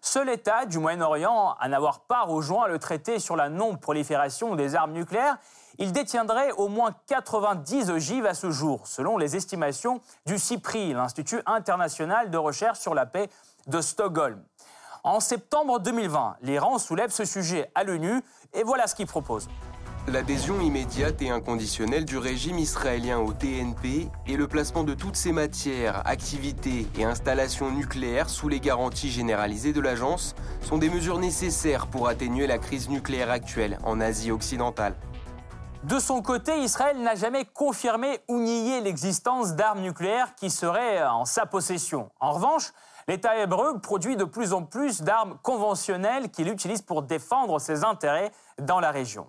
Seul 0.00 0.28
État 0.30 0.66
du 0.66 0.78
Moyen-Orient 0.80 1.54
à 1.60 1.68
n'avoir 1.68 2.00
pas 2.00 2.22
rejoint 2.22 2.66
le 2.66 2.80
traité 2.80 3.20
sur 3.20 3.36
la 3.36 3.48
non-prolifération 3.48 4.56
des 4.56 4.74
armes 4.74 4.92
nucléaires, 4.92 5.38
il 5.78 5.92
détiendrait 5.92 6.50
au 6.52 6.66
moins 6.66 6.92
90 7.06 7.90
ogives 7.90 8.26
à 8.26 8.34
ce 8.34 8.50
jour, 8.50 8.86
selon 8.88 9.16
les 9.16 9.36
estimations 9.36 10.00
du 10.26 10.38
CIPRI, 10.38 10.92
l'Institut 10.92 11.40
international 11.46 12.30
de 12.30 12.38
recherche 12.38 12.80
sur 12.80 12.94
la 12.94 13.06
paix 13.06 13.30
de 13.68 13.80
Stockholm. 13.80 14.42
En 15.08 15.20
septembre 15.20 15.80
2020, 15.80 16.36
l'Iran 16.42 16.76
soulève 16.76 17.08
ce 17.08 17.24
sujet 17.24 17.70
à 17.74 17.82
l'ONU 17.82 18.20
et 18.52 18.62
voilà 18.62 18.86
ce 18.86 18.94
qu'il 18.94 19.06
propose 19.06 19.48
l'adhésion 20.06 20.60
immédiate 20.60 21.20
et 21.22 21.30
inconditionnelle 21.30 22.06
du 22.06 22.16
régime 22.18 22.58
israélien 22.58 23.18
au 23.18 23.32
TNP 23.32 24.08
et 24.26 24.36
le 24.36 24.48
placement 24.48 24.84
de 24.84 24.94
toutes 24.94 25.16
ses 25.16 25.32
matières, 25.32 26.06
activités 26.06 26.86
et 26.96 27.04
installations 27.04 27.70
nucléaires 27.70 28.30
sous 28.30 28.48
les 28.48 28.58
garanties 28.60 29.10
généralisées 29.10 29.74
de 29.74 29.80
l'agence 29.82 30.34
sont 30.62 30.78
des 30.78 30.88
mesures 30.88 31.18
nécessaires 31.18 31.86
pour 31.86 32.08
atténuer 32.08 32.46
la 32.46 32.56
crise 32.56 32.88
nucléaire 32.88 33.30
actuelle 33.30 33.78
en 33.84 34.00
Asie 34.00 34.30
occidentale. 34.30 34.94
De 35.84 35.98
son 35.98 36.22
côté, 36.22 36.58
Israël 36.58 37.00
n'a 37.02 37.14
jamais 37.14 37.44
confirmé 37.44 38.18
ou 38.28 38.40
nié 38.40 38.80
l'existence 38.80 39.54
d'armes 39.54 39.80
nucléaires 39.80 40.34
qui 40.34 40.50
seraient 40.50 41.02
en 41.02 41.24
sa 41.24 41.46
possession. 41.46 42.10
En 42.18 42.32
revanche, 42.32 42.72
L'État 43.08 43.38
hébreu 43.38 43.80
produit 43.80 44.16
de 44.16 44.24
plus 44.24 44.52
en 44.52 44.64
plus 44.64 45.00
d'armes 45.00 45.38
conventionnelles 45.42 46.30
qu'il 46.30 46.46
utilise 46.46 46.82
pour 46.82 47.02
défendre 47.02 47.58
ses 47.58 47.82
intérêts 47.82 48.30
dans 48.58 48.80
la 48.80 48.90
région. 48.90 49.26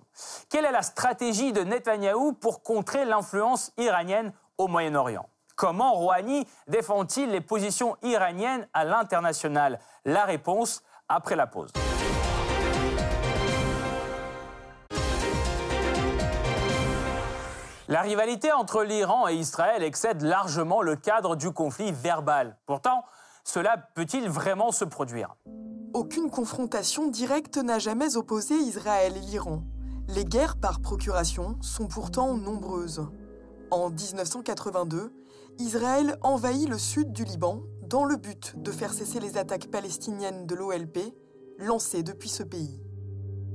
Quelle 0.50 0.66
est 0.66 0.70
la 0.70 0.82
stratégie 0.82 1.54
de 1.54 1.62
Netanyahou 1.62 2.34
pour 2.34 2.62
contrer 2.62 3.06
l'influence 3.06 3.72
iranienne 3.78 4.34
au 4.58 4.68
Moyen-Orient? 4.68 5.26
Comment 5.56 5.94
Rouhani 5.94 6.46
défend-il 6.68 7.30
les 7.30 7.40
positions 7.40 7.96
iraniennes 8.02 8.68
à 8.74 8.84
l'international? 8.84 9.80
La 10.04 10.26
réponse 10.26 10.82
après 11.08 11.34
la 11.34 11.46
pause. 11.46 11.72
La 17.88 18.02
rivalité 18.02 18.52
entre 18.52 18.82
l'Iran 18.82 19.26
et 19.26 19.36
Israël 19.36 19.82
excède 19.82 20.20
largement 20.20 20.82
le 20.82 20.96
cadre 20.96 21.34
du 21.34 21.50
conflit 21.50 21.92
verbal. 21.92 22.58
Pourtant, 22.66 23.04
cela 23.44 23.76
peut-il 23.94 24.28
vraiment 24.28 24.72
se 24.72 24.84
produire? 24.84 25.36
Aucune 25.92 26.30
confrontation 26.30 27.08
directe 27.08 27.56
n'a 27.56 27.78
jamais 27.78 28.16
opposé 28.16 28.54
Israël 28.54 29.14
et 29.16 29.20
l'Iran. 29.20 29.64
Les 30.08 30.24
guerres 30.24 30.56
par 30.56 30.80
procuration 30.80 31.56
sont 31.60 31.86
pourtant 31.86 32.36
nombreuses. 32.36 33.06
En 33.70 33.90
1982, 33.90 35.12
Israël 35.58 36.16
envahit 36.22 36.68
le 36.68 36.78
sud 36.78 37.12
du 37.12 37.24
Liban 37.24 37.62
dans 37.82 38.04
le 38.04 38.16
but 38.16 38.54
de 38.56 38.70
faire 38.70 38.92
cesser 38.92 39.20
les 39.20 39.36
attaques 39.36 39.68
palestiniennes 39.70 40.46
de 40.46 40.54
l'OLP 40.54 40.98
lancées 41.58 42.02
depuis 42.02 42.28
ce 42.28 42.42
pays. 42.42 42.80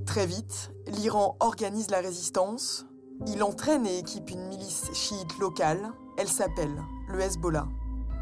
Très 0.05 0.25
vite, 0.25 0.71
l'Iran 0.87 1.35
organise 1.39 1.89
la 1.89 1.99
résistance. 1.99 2.85
Il 3.27 3.43
entraîne 3.43 3.85
et 3.87 3.97
équipe 3.97 4.29
une 4.29 4.47
milice 4.47 4.91
chiite 4.93 5.37
locale. 5.39 5.91
Elle 6.17 6.27
s'appelle 6.27 6.83
le 7.07 7.19
Hezbollah. 7.21 7.67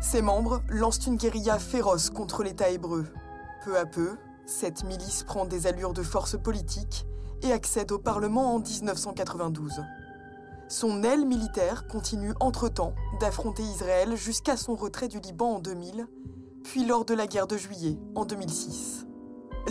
Ses 0.04 0.22
membres 0.22 0.62
lancent 0.68 1.08
une 1.08 1.16
guérilla 1.16 1.58
féroce 1.58 2.10
contre 2.10 2.44
l'État 2.44 2.70
hébreu. 2.70 3.06
Peu 3.64 3.80
à 3.80 3.86
peu, 3.86 4.18
cette 4.46 4.84
milice 4.84 5.24
prend 5.24 5.46
des 5.46 5.66
allures 5.66 5.94
de 5.94 6.04
force 6.04 6.38
politique 6.38 7.08
et 7.42 7.54
accède 7.54 7.92
au 7.94 7.98
Parlement 7.98 8.54
en 8.54 8.60
1992. 8.60 9.82
Son 10.68 11.04
aile 11.04 11.26
militaire 11.26 11.88
continue 11.88 12.34
entre-temps 12.42 12.94
d'affronter 13.22 13.64
Israël 13.64 14.16
jusqu'à 14.18 14.58
son 14.58 14.76
retrait 14.76 15.08
du 15.08 15.20
Liban 15.20 15.56
en 15.56 15.60
2000, 15.60 16.06
puis 16.64 16.86
lors 16.86 17.06
de 17.06 17.14
la 17.14 17.26
guerre 17.26 17.48
de 17.48 17.58
juillet 17.58 17.98
en 18.14 18.26
2006. 18.26 19.08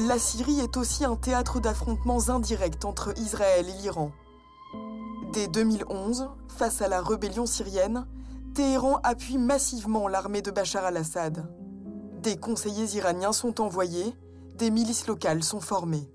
La 0.08 0.18
Syrie 0.18 0.60
est 0.60 0.78
aussi 0.78 1.04
un 1.04 1.16
théâtre 1.16 1.60
d'affrontements 1.60 2.30
indirects 2.30 2.86
entre 2.86 3.12
Israël 3.18 3.66
et 3.68 3.82
l'Iran. 3.82 4.10
Dès 5.34 5.46
2011, 5.46 6.30
face 6.48 6.80
à 6.80 6.88
la 6.88 7.02
rébellion 7.02 7.44
syrienne, 7.44 8.06
Téhéran 8.54 9.00
appuie 9.02 9.38
massivement 9.38 10.08
l'armée 10.08 10.42
de 10.42 10.50
Bachar 10.50 10.84
al-Assad. 10.84 11.46
Des 12.20 12.36
conseillers 12.36 12.96
iraniens 12.96 13.32
sont 13.32 13.62
envoyés, 13.62 14.14
des 14.56 14.70
milices 14.70 15.06
locales 15.06 15.42
sont 15.42 15.60
formées. 15.60 16.10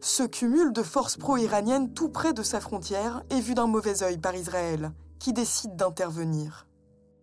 Ce 0.00 0.22
cumul 0.22 0.72
de 0.72 0.82
forces 0.82 1.18
pro-iraniennes 1.18 1.92
tout 1.92 2.08
près 2.08 2.32
de 2.32 2.42
sa 2.42 2.60
frontière 2.60 3.22
est 3.28 3.40
vu 3.40 3.54
d'un 3.54 3.66
mauvais 3.66 4.02
œil 4.02 4.16
par 4.16 4.34
Israël, 4.34 4.92
qui 5.18 5.34
décide 5.34 5.76
d'intervenir. 5.76 6.66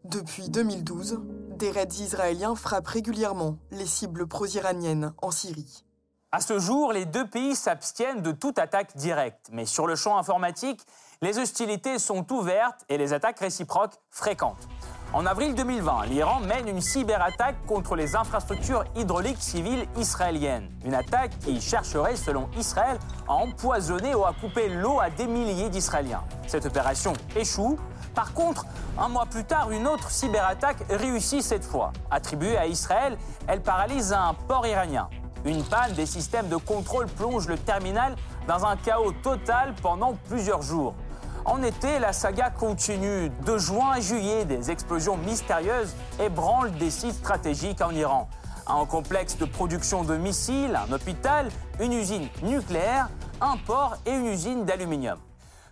Depuis 0.03 0.49
2012, 0.49 1.21
des 1.57 1.71
raids 1.71 1.87
israéliens 1.99 2.55
frappent 2.55 2.87
régulièrement 2.87 3.57
les 3.71 3.87
cibles 3.87 4.27
pro-iraniennes 4.27 5.13
en 5.23 5.31
Syrie. 5.31 5.85
À 6.31 6.39
ce 6.39 6.59
jour, 6.59 6.93
les 6.93 7.05
deux 7.05 7.27
pays 7.27 7.55
s'abstiennent 7.55 8.21
de 8.21 8.31
toute 8.31 8.57
attaque 8.57 8.95
directe, 8.95 9.49
mais 9.51 9.65
sur 9.65 9.85
le 9.85 9.95
champ 9.95 10.17
informatique, 10.17 10.85
les 11.23 11.37
hostilités 11.37 11.99
sont 11.99 12.25
ouvertes 12.33 12.83
et 12.89 12.97
les 12.97 13.13
attaques 13.13 13.39
réciproques 13.39 13.93
fréquentes. 14.09 14.67
En 15.13 15.27
avril 15.27 15.53
2020, 15.53 16.05
l'Iran 16.07 16.39
mène 16.39 16.67
une 16.67 16.81
cyberattaque 16.81 17.63
contre 17.67 17.95
les 17.95 18.15
infrastructures 18.15 18.85
hydrauliques 18.95 19.41
civiles 19.41 19.85
israéliennes. 19.97 20.71
Une 20.83 20.95
attaque 20.95 21.37
qui 21.39 21.61
chercherait, 21.61 22.15
selon 22.15 22.49
Israël, 22.57 22.97
à 23.27 23.33
empoisonner 23.33 24.15
ou 24.15 24.25
à 24.25 24.33
couper 24.33 24.69
l'eau 24.69 24.99
à 24.99 25.11
des 25.11 25.27
milliers 25.27 25.69
d'Israéliens. 25.69 26.23
Cette 26.47 26.65
opération 26.65 27.13
échoue. 27.35 27.77
Par 28.15 28.33
contre, 28.33 28.65
un 28.97 29.07
mois 29.07 29.27
plus 29.27 29.43
tard, 29.43 29.69
une 29.69 29.85
autre 29.85 30.09
cyberattaque 30.09 30.83
réussit 30.89 31.43
cette 31.43 31.65
fois. 31.65 31.93
Attribuée 32.09 32.57
à 32.57 32.65
Israël, 32.65 33.15
elle 33.47 33.61
paralyse 33.61 34.11
un 34.11 34.33
port 34.47 34.65
iranien. 34.65 35.07
Une 35.45 35.63
panne 35.63 35.93
des 35.93 36.07
systèmes 36.07 36.49
de 36.49 36.55
contrôle 36.55 37.05
plonge 37.05 37.47
le 37.47 37.57
terminal 37.57 38.15
dans 38.47 38.65
un 38.65 38.75
chaos 38.75 39.11
total 39.21 39.75
pendant 39.83 40.13
plusieurs 40.27 40.63
jours. 40.63 40.95
En 41.43 41.63
été, 41.63 41.97
la 41.97 42.13
saga 42.13 42.51
continue. 42.51 43.29
De 43.45 43.57
juin 43.57 43.93
à 43.93 43.99
juillet, 43.99 44.45
des 44.45 44.69
explosions 44.69 45.17
mystérieuses 45.17 45.95
ébranlent 46.19 46.71
des 46.73 46.91
sites 46.91 47.15
stratégiques 47.15 47.81
en 47.81 47.91
Iran. 47.91 48.29
Un 48.67 48.85
complexe 48.85 49.37
de 49.37 49.45
production 49.45 50.03
de 50.03 50.17
missiles, 50.17 50.75
un 50.75 50.93
hôpital, 50.93 51.49
une 51.79 51.93
usine 51.93 52.29
nucléaire, 52.43 53.09
un 53.41 53.57
port 53.57 53.97
et 54.05 54.11
une 54.11 54.27
usine 54.27 54.65
d'aluminium. 54.65 55.17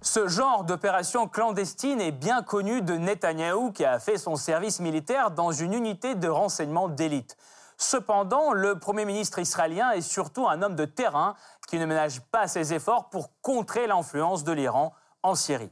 Ce 0.01 0.27
genre 0.27 0.63
d'opération 0.63 1.27
clandestine 1.27 2.01
est 2.01 2.11
bien 2.11 2.41
connu 2.41 2.81
de 2.81 2.95
Netanyahou 2.95 3.71
qui 3.71 3.85
a 3.85 3.99
fait 3.99 4.17
son 4.17 4.37
service 4.37 4.79
militaire 4.79 5.29
dans 5.29 5.51
une 5.51 5.73
unité 5.73 6.15
de 6.15 6.29
renseignement 6.29 6.87
d'élite. 6.89 7.37
Cependant, 7.77 8.53
le 8.53 8.79
Premier 8.79 9.05
ministre 9.05 9.39
israélien 9.39 9.91
est 9.91 10.01
surtout 10.01 10.47
un 10.47 10.63
homme 10.63 10.75
de 10.75 10.85
terrain 10.85 11.35
qui 11.67 11.77
ne 11.77 11.85
ménage 11.85 12.21
pas 12.31 12.47
ses 12.47 12.73
efforts 12.73 13.09
pour 13.09 13.29
contrer 13.41 13.87
l'influence 13.87 14.43
de 14.43 14.51
l'Iran 14.51 14.93
en 15.23 15.35
Syrie. 15.35 15.71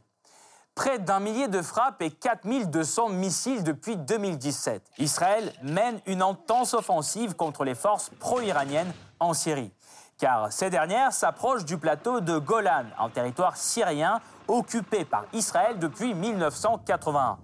Près 0.76 1.00
d'un 1.00 1.20
millier 1.20 1.48
de 1.48 1.62
frappes 1.62 2.02
et 2.04 2.12
4200 2.12 3.10
missiles 3.10 3.64
depuis 3.64 3.98
2017. 3.98 4.84
Israël 5.00 5.52
mène 5.64 6.00
une 6.06 6.22
intense 6.22 6.76
offensive 6.76 7.36
contre 7.36 7.64
les 7.64 7.74
forces 7.74 8.12
pro-iraniennes 8.20 8.94
en 9.20 9.34
Syrie. 9.34 9.72
Car 10.20 10.52
ces 10.52 10.70
dernières 10.70 11.14
s'approchent 11.14 11.66
du 11.66 11.78
plateau 11.78 12.22
de 12.22 12.38
Golan, 12.38 12.86
un 13.00 13.10
territoire 13.10 13.58
syrien 13.58 14.20
occupé 14.48 15.06
par 15.06 15.26
Israël 15.34 15.80
depuis 15.80 16.14
1981. 16.14 17.38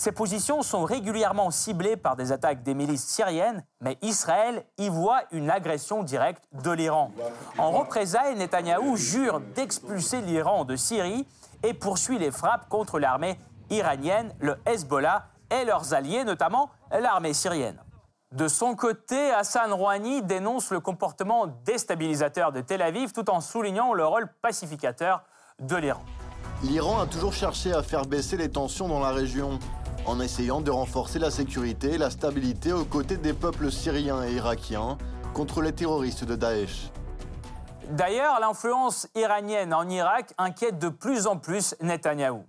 Ces 0.00 0.12
positions 0.12 0.62
sont 0.62 0.84
régulièrement 0.84 1.50
ciblées 1.50 1.96
par 1.96 2.16
des 2.16 2.32
attaques 2.32 2.62
des 2.62 2.72
milices 2.72 3.04
syriennes, 3.04 3.62
mais 3.82 3.98
Israël 4.00 4.64
y 4.78 4.88
voit 4.88 5.24
une 5.30 5.50
agression 5.50 6.02
directe 6.02 6.42
de 6.64 6.70
l'Iran. 6.70 7.12
En 7.58 7.70
représailles, 7.70 8.34
Netanyahou 8.34 8.96
jure 8.96 9.40
d'expulser 9.54 10.22
l'Iran 10.22 10.64
de 10.64 10.74
Syrie 10.74 11.26
et 11.62 11.74
poursuit 11.74 12.18
les 12.18 12.30
frappes 12.30 12.68
contre 12.68 12.98
l'armée 12.98 13.38
iranienne, 13.70 14.34
le 14.40 14.56
Hezbollah 14.66 15.26
et 15.50 15.64
leurs 15.64 15.94
alliés, 15.94 16.24
notamment 16.24 16.70
l'armée 16.90 17.34
syrienne. 17.34 17.80
De 18.32 18.46
son 18.46 18.76
côté, 18.76 19.32
Hassan 19.32 19.72
Rouhani 19.72 20.22
dénonce 20.22 20.70
le 20.70 20.78
comportement 20.78 21.48
déstabilisateur 21.64 22.52
de 22.52 22.60
Tel 22.60 22.80
Aviv 22.80 23.12
tout 23.12 23.28
en 23.28 23.40
soulignant 23.40 23.92
le 23.92 24.06
rôle 24.06 24.28
pacificateur 24.40 25.24
de 25.58 25.74
l'Iran. 25.74 26.02
L'Iran 26.62 27.00
a 27.00 27.06
toujours 27.06 27.32
cherché 27.32 27.72
à 27.72 27.82
faire 27.82 28.06
baisser 28.06 28.36
les 28.36 28.48
tensions 28.48 28.86
dans 28.86 29.00
la 29.00 29.10
région 29.10 29.58
en 30.06 30.20
essayant 30.20 30.60
de 30.60 30.70
renforcer 30.70 31.18
la 31.18 31.30
sécurité 31.30 31.94
et 31.94 31.98
la 31.98 32.10
stabilité 32.10 32.72
aux 32.72 32.84
côtés 32.84 33.16
des 33.16 33.32
peuples 33.32 33.72
syriens 33.72 34.22
et 34.22 34.34
irakiens 34.34 34.96
contre 35.34 35.60
les 35.60 35.72
terroristes 35.72 36.24
de 36.24 36.36
Daesh. 36.36 36.90
D'ailleurs, 37.90 38.38
l'influence 38.38 39.08
iranienne 39.16 39.74
en 39.74 39.88
Irak 39.88 40.32
inquiète 40.38 40.78
de 40.78 40.88
plus 40.88 41.26
en 41.26 41.36
plus 41.36 41.74
Netanyahou. 41.80 42.44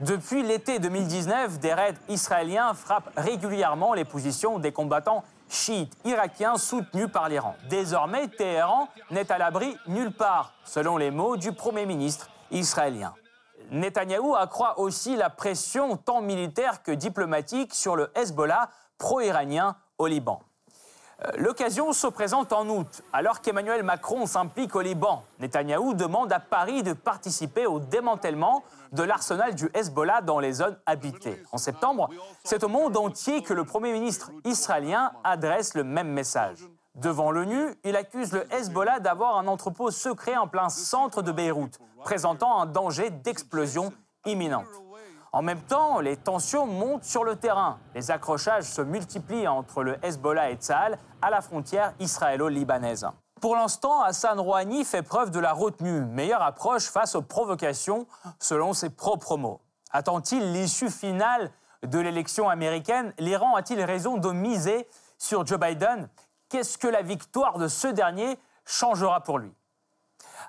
Depuis 0.00 0.42
l'été 0.42 0.78
2019, 0.78 1.58
des 1.58 1.74
raids 1.74 1.94
israéliens 2.08 2.72
frappent 2.72 3.10
régulièrement 3.14 3.92
les 3.92 4.06
positions 4.06 4.58
des 4.58 4.72
combattants 4.72 5.22
chiites 5.50 5.92
irakiens 6.06 6.56
soutenus 6.56 7.08
par 7.12 7.28
l'Iran. 7.28 7.56
Désormais, 7.68 8.28
Téhéran 8.28 8.88
n'est 9.10 9.30
à 9.30 9.36
l'abri 9.36 9.76
nulle 9.86 10.12
part, 10.12 10.54
selon 10.64 10.96
les 10.96 11.10
mots 11.10 11.36
du 11.36 11.52
Premier 11.52 11.84
ministre 11.84 12.30
israélien. 12.50 13.14
Netanyahou 13.70 14.34
accroît 14.34 14.78
aussi 14.78 15.14
la 15.14 15.28
pression 15.28 15.98
tant 15.98 16.22
militaire 16.22 16.82
que 16.82 16.92
diplomatique 16.92 17.74
sur 17.74 17.96
le 17.96 18.10
Hezbollah 18.14 18.70
pro-iranien 18.96 19.76
au 19.98 20.06
Liban. 20.06 20.40
Euh, 21.24 21.30
l'occasion 21.38 21.92
se 21.94 22.06
présente 22.06 22.52
en 22.52 22.68
août, 22.68 23.02
alors 23.12 23.40
qu'Emmanuel 23.40 23.82
Macron 23.82 24.26
s'implique 24.26 24.76
au 24.76 24.82
Liban. 24.82 25.24
Netanyahou 25.40 25.94
demande 25.94 26.30
à 26.30 26.40
Paris 26.40 26.82
de 26.82 26.92
participer 26.92 27.64
au 27.64 27.80
démantèlement 27.80 28.62
de 28.92 29.02
l'arsenal 29.02 29.54
du 29.54 29.70
Hezbollah 29.72 30.20
dans 30.20 30.40
les 30.40 30.52
zones 30.52 30.76
habitées. 30.84 31.42
En 31.52 31.58
septembre, 31.58 32.10
c'est 32.44 32.64
au 32.64 32.68
monde 32.68 32.96
entier 32.98 33.42
que 33.42 33.54
le 33.54 33.64
Premier 33.64 33.92
ministre 33.92 34.30
israélien 34.44 35.12
adresse 35.24 35.74
le 35.74 35.84
même 35.84 36.08
message. 36.08 36.68
Devant 36.94 37.30
l'ONU, 37.30 37.74
il 37.84 37.96
accuse 37.96 38.32
le 38.32 38.46
Hezbollah 38.52 39.00
d'avoir 39.00 39.38
un 39.38 39.46
entrepôt 39.46 39.90
secret 39.90 40.36
en 40.36 40.48
plein 40.48 40.68
centre 40.68 41.22
de 41.22 41.32
Beyrouth, 41.32 41.78
présentant 42.04 42.60
un 42.60 42.66
danger 42.66 43.08
d'explosion 43.10 43.92
imminente. 44.26 44.66
En 45.36 45.42
même 45.42 45.60
temps, 45.60 46.00
les 46.00 46.16
tensions 46.16 46.64
montent 46.64 47.04
sur 47.04 47.22
le 47.22 47.36
terrain. 47.36 47.78
Les 47.94 48.10
accrochages 48.10 48.64
se 48.64 48.80
multiplient 48.80 49.48
entre 49.48 49.82
le 49.82 50.02
Hezbollah 50.02 50.48
et 50.48 50.54
Tsahal 50.54 50.96
à 51.20 51.28
la 51.28 51.42
frontière 51.42 51.92
israélo-libanaise. 52.00 53.06
Pour 53.42 53.54
l'instant, 53.54 54.00
Hassan 54.00 54.40
Rouhani 54.40 54.82
fait 54.82 55.02
preuve 55.02 55.30
de 55.30 55.38
la 55.38 55.52
retenue, 55.52 56.00
meilleure 56.06 56.40
approche 56.40 56.88
face 56.88 57.14
aux 57.14 57.20
provocations, 57.20 58.06
selon 58.38 58.72
ses 58.72 58.88
propres 58.88 59.36
mots. 59.36 59.60
Attend-il 59.90 60.54
l'issue 60.54 60.88
finale 60.88 61.50
de 61.82 61.98
l'élection 61.98 62.48
américaine? 62.48 63.12
L'Iran 63.18 63.56
a-t-il 63.56 63.82
raison 63.82 64.16
de 64.16 64.30
miser 64.30 64.88
sur 65.18 65.46
Joe 65.46 65.60
Biden? 65.60 66.08
Qu'est-ce 66.48 66.78
que 66.78 66.88
la 66.88 67.02
victoire 67.02 67.58
de 67.58 67.68
ce 67.68 67.88
dernier 67.88 68.38
changera 68.64 69.20
pour 69.20 69.38
lui? 69.38 69.52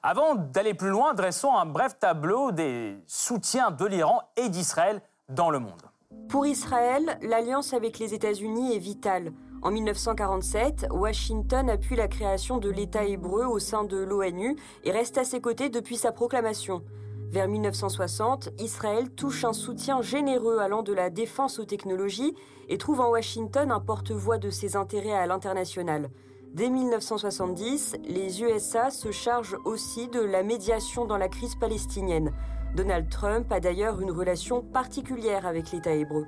Avant 0.03 0.35
d'aller 0.35 0.73
plus 0.73 0.89
loin, 0.89 1.13
dressons 1.13 1.55
un 1.55 1.65
bref 1.65 1.97
tableau 1.99 2.51
des 2.51 2.97
soutiens 3.07 3.71
de 3.71 3.85
l'Iran 3.85 4.21
et 4.35 4.49
d'Israël 4.49 5.01
dans 5.29 5.49
le 5.49 5.59
monde. 5.59 5.81
Pour 6.29 6.45
Israël, 6.45 7.17
l'alliance 7.21 7.73
avec 7.73 7.99
les 7.99 8.13
États-Unis 8.13 8.75
est 8.75 8.79
vitale. 8.79 9.31
En 9.61 9.71
1947, 9.71 10.87
Washington 10.91 11.69
appuie 11.69 11.95
la 11.95 12.07
création 12.07 12.57
de 12.57 12.69
l'État 12.69 13.05
hébreu 13.05 13.45
au 13.45 13.59
sein 13.59 13.83
de 13.83 13.97
l'ONU 13.97 14.55
et 14.83 14.91
reste 14.91 15.17
à 15.17 15.23
ses 15.23 15.41
côtés 15.41 15.69
depuis 15.69 15.97
sa 15.97 16.11
proclamation. 16.11 16.83
Vers 17.29 17.47
1960, 17.47 18.49
Israël 18.59 19.09
touche 19.09 19.43
un 19.43 19.53
soutien 19.53 20.01
généreux 20.01 20.59
allant 20.59 20.83
de 20.83 20.93
la 20.93 21.09
défense 21.09 21.59
aux 21.59 21.65
technologies 21.65 22.35
et 22.69 22.77
trouve 22.77 23.01
en 23.01 23.09
Washington 23.09 23.71
un 23.71 23.79
porte-voix 23.79 24.37
de 24.37 24.49
ses 24.49 24.75
intérêts 24.75 25.11
à 25.11 25.27
l'international. 25.27 26.09
Dès 26.53 26.69
1970, 26.69 27.97
les 28.05 28.41
USA 28.41 28.89
se 28.89 29.11
chargent 29.11 29.57
aussi 29.65 30.07
de 30.07 30.21
la 30.21 30.43
médiation 30.43 31.05
dans 31.05 31.17
la 31.17 31.27
crise 31.27 31.55
palestinienne. 31.55 32.31
Donald 32.75 33.09
Trump 33.09 33.51
a 33.51 33.59
d'ailleurs 33.59 34.01
une 34.01 34.11
relation 34.11 34.61
particulière 34.61 35.45
avec 35.45 35.71
l'État 35.71 35.93
hébreu. 35.93 36.25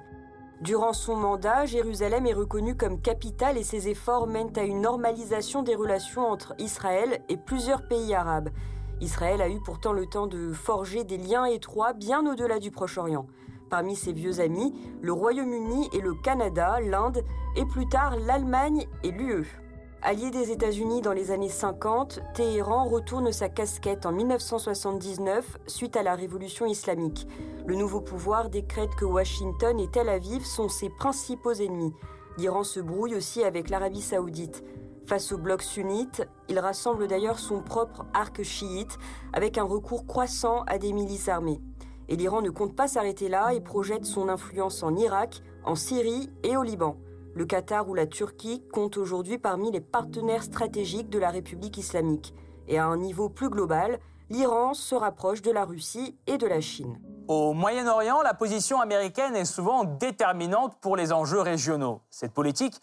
Durant 0.61 0.93
son 0.93 1.15
mandat, 1.15 1.65
Jérusalem 1.65 2.25
est 2.25 2.33
reconnue 2.33 2.75
comme 2.75 3.01
capitale 3.01 3.57
et 3.57 3.63
ses 3.63 3.87
efforts 3.87 4.27
mènent 4.27 4.57
à 4.57 4.63
une 4.63 4.81
normalisation 4.81 5.63
des 5.63 5.75
relations 5.75 6.27
entre 6.27 6.53
Israël 6.59 7.21
et 7.29 7.37
plusieurs 7.37 7.87
pays 7.87 8.13
arabes. 8.13 8.49
Israël 8.99 9.41
a 9.41 9.49
eu 9.49 9.59
pourtant 9.61 9.93
le 9.93 10.05
temps 10.05 10.27
de 10.27 10.51
forger 10.51 11.05
des 11.05 11.17
liens 11.17 11.45
étroits 11.45 11.93
bien 11.93 12.29
au-delà 12.29 12.59
du 12.59 12.71
Proche-Orient. 12.71 13.25
Parmi 13.69 13.95
ses 13.95 14.11
vieux 14.11 14.41
amis, 14.41 14.73
le 15.01 15.13
Royaume-Uni 15.13 15.89
et 15.93 16.01
le 16.01 16.13
Canada, 16.13 16.79
l'Inde 16.81 17.23
et 17.55 17.65
plus 17.65 17.87
tard 17.87 18.17
l'Allemagne 18.17 18.85
et 19.03 19.11
l'UE. 19.11 19.47
Allié 20.01 20.31
des 20.31 20.51
États-Unis 20.51 21.01
dans 21.01 21.11
les 21.11 21.31
années 21.31 21.49
50, 21.49 22.21
Téhéran 22.33 22.85
retourne 22.85 23.33
sa 23.33 23.49
casquette 23.49 24.05
en 24.05 24.13
1979 24.13 25.57
suite 25.67 25.97
à 25.97 26.03
la 26.03 26.15
révolution 26.15 26.65
islamique. 26.65 27.27
Le 27.67 27.75
nouveau 27.75 27.99
pouvoir 27.99 28.49
décrète 28.49 28.95
que 28.95 29.03
Washington 29.03 29.77
et 29.77 29.89
Tel 29.91 30.07
Aviv 30.07 30.45
sont 30.45 30.69
ses 30.69 30.89
principaux 30.89 31.51
ennemis. 31.51 31.93
L'Iran 32.37 32.63
se 32.63 32.79
brouille 32.79 33.13
aussi 33.15 33.43
avec 33.43 33.69
l'Arabie 33.69 34.01
saoudite. 34.01 34.63
Face 35.05 35.33
au 35.33 35.37
bloc 35.37 35.61
sunnite, 35.61 36.25
il 36.47 36.59
rassemble 36.59 37.09
d'ailleurs 37.09 37.37
son 37.37 37.61
propre 37.61 38.05
arc 38.13 38.41
chiite 38.41 38.97
avec 39.33 39.57
un 39.57 39.65
recours 39.65 40.07
croissant 40.07 40.63
à 40.67 40.77
des 40.77 40.93
milices 40.93 41.27
armées. 41.27 41.59
Et 42.07 42.15
l'Iran 42.15 42.41
ne 42.41 42.51
compte 42.51 42.73
pas 42.73 42.87
s'arrêter 42.87 43.27
là 43.27 43.53
et 43.53 43.59
projette 43.59 44.05
son 44.05 44.29
influence 44.29 44.81
en 44.81 44.95
Irak, 44.95 45.41
en 45.65 45.75
Syrie 45.75 46.29
et 46.43 46.55
au 46.55 46.63
Liban. 46.63 46.95
Le 47.39 47.45
Qatar 47.45 47.87
ou 47.87 47.93
la 47.93 48.05
Turquie 48.05 48.67
comptent 48.73 48.97
aujourd'hui 48.97 49.37
parmi 49.37 49.71
les 49.71 49.79
partenaires 49.79 50.43
stratégiques 50.43 51.09
de 51.09 51.19
la 51.19 51.29
République 51.29 51.77
islamique. 51.77 52.33
Et 52.67 52.77
à 52.77 52.85
un 52.85 52.97
niveau 52.97 53.29
plus 53.29 53.49
global, 53.49 54.01
l'Iran 54.29 54.73
se 54.73 54.93
rapproche 54.93 55.41
de 55.41 55.49
la 55.49 55.63
Russie 55.63 56.19
et 56.27 56.37
de 56.37 56.45
la 56.45 56.59
Chine. 56.59 56.99
Au 57.29 57.53
Moyen-Orient, 57.53 58.21
la 58.23 58.33
position 58.33 58.81
américaine 58.81 59.37
est 59.37 59.45
souvent 59.45 59.85
déterminante 59.85 60.75
pour 60.81 60.97
les 60.97 61.13
enjeux 61.13 61.39
régionaux. 61.39 62.01
Cette 62.09 62.33
politique 62.33 62.75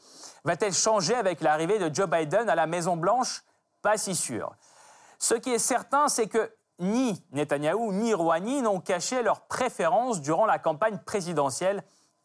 va-t-elle 0.46 0.72
changer 0.72 1.14
avec 1.14 1.42
l'arrivée 1.42 1.78
de 1.78 1.94
Joe 1.94 2.08
Biden 2.08 2.48
à 2.48 2.54
la 2.54 2.66
Maison-Blanche? 2.66 3.44
Pas 3.82 3.98
si 3.98 4.14
sûr. 4.14 4.54
Ce 5.18 5.34
qui 5.34 5.50
est 5.50 5.58
certain, 5.58 6.08
c'est 6.08 6.28
que 6.28 6.50
ni 6.78 7.22
Netanyahou 7.32 7.92
ni 7.92 8.14
Rouhani 8.14 8.62
n'ont 8.62 8.80
caché 8.80 9.22
leur 9.22 9.42
préférence 9.42 10.22
durant 10.22 10.46
la 10.46 10.58
campagne 10.58 10.98
présidentielle 11.04 11.84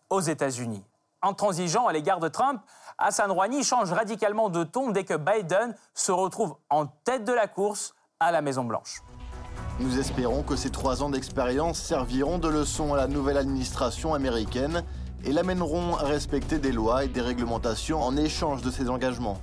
aux 0.09 0.21
États-Unis. 0.21 0.85
Intransigeant 1.21 1.87
à 1.87 1.93
l'égard 1.93 2.19
de 2.19 2.27
Trump, 2.27 2.61
Hassan 2.97 3.31
Rouhani 3.31 3.63
change 3.63 3.91
radicalement 3.91 4.49
de 4.49 4.63
ton 4.63 4.89
dès 4.89 5.03
que 5.03 5.13
Biden 5.13 5.75
se 5.93 6.11
retrouve 6.11 6.55
en 6.69 6.87
tête 6.87 7.25
de 7.25 7.33
la 7.33 7.47
course 7.47 7.93
à 8.19 8.31
la 8.31 8.41
Maison-Blanche. 8.41 9.01
Nous 9.79 9.99
espérons 9.99 10.43
que 10.43 10.55
ces 10.55 10.71
trois 10.71 11.03
ans 11.03 11.09
d'expérience 11.09 11.79
serviront 11.79 12.37
de 12.37 12.47
leçon 12.47 12.93
à 12.93 12.97
la 12.97 13.07
nouvelle 13.07 13.37
administration 13.37 14.13
américaine 14.13 14.83
et 15.23 15.31
l'amèneront 15.31 15.95
à 15.95 16.03
respecter 16.03 16.57
des 16.57 16.71
lois 16.71 17.03
et 17.03 17.07
des 17.07 17.21
réglementations 17.21 18.01
en 18.01 18.17
échange 18.17 18.61
de 18.61 18.71
ses 18.71 18.89
engagements. 18.89 19.37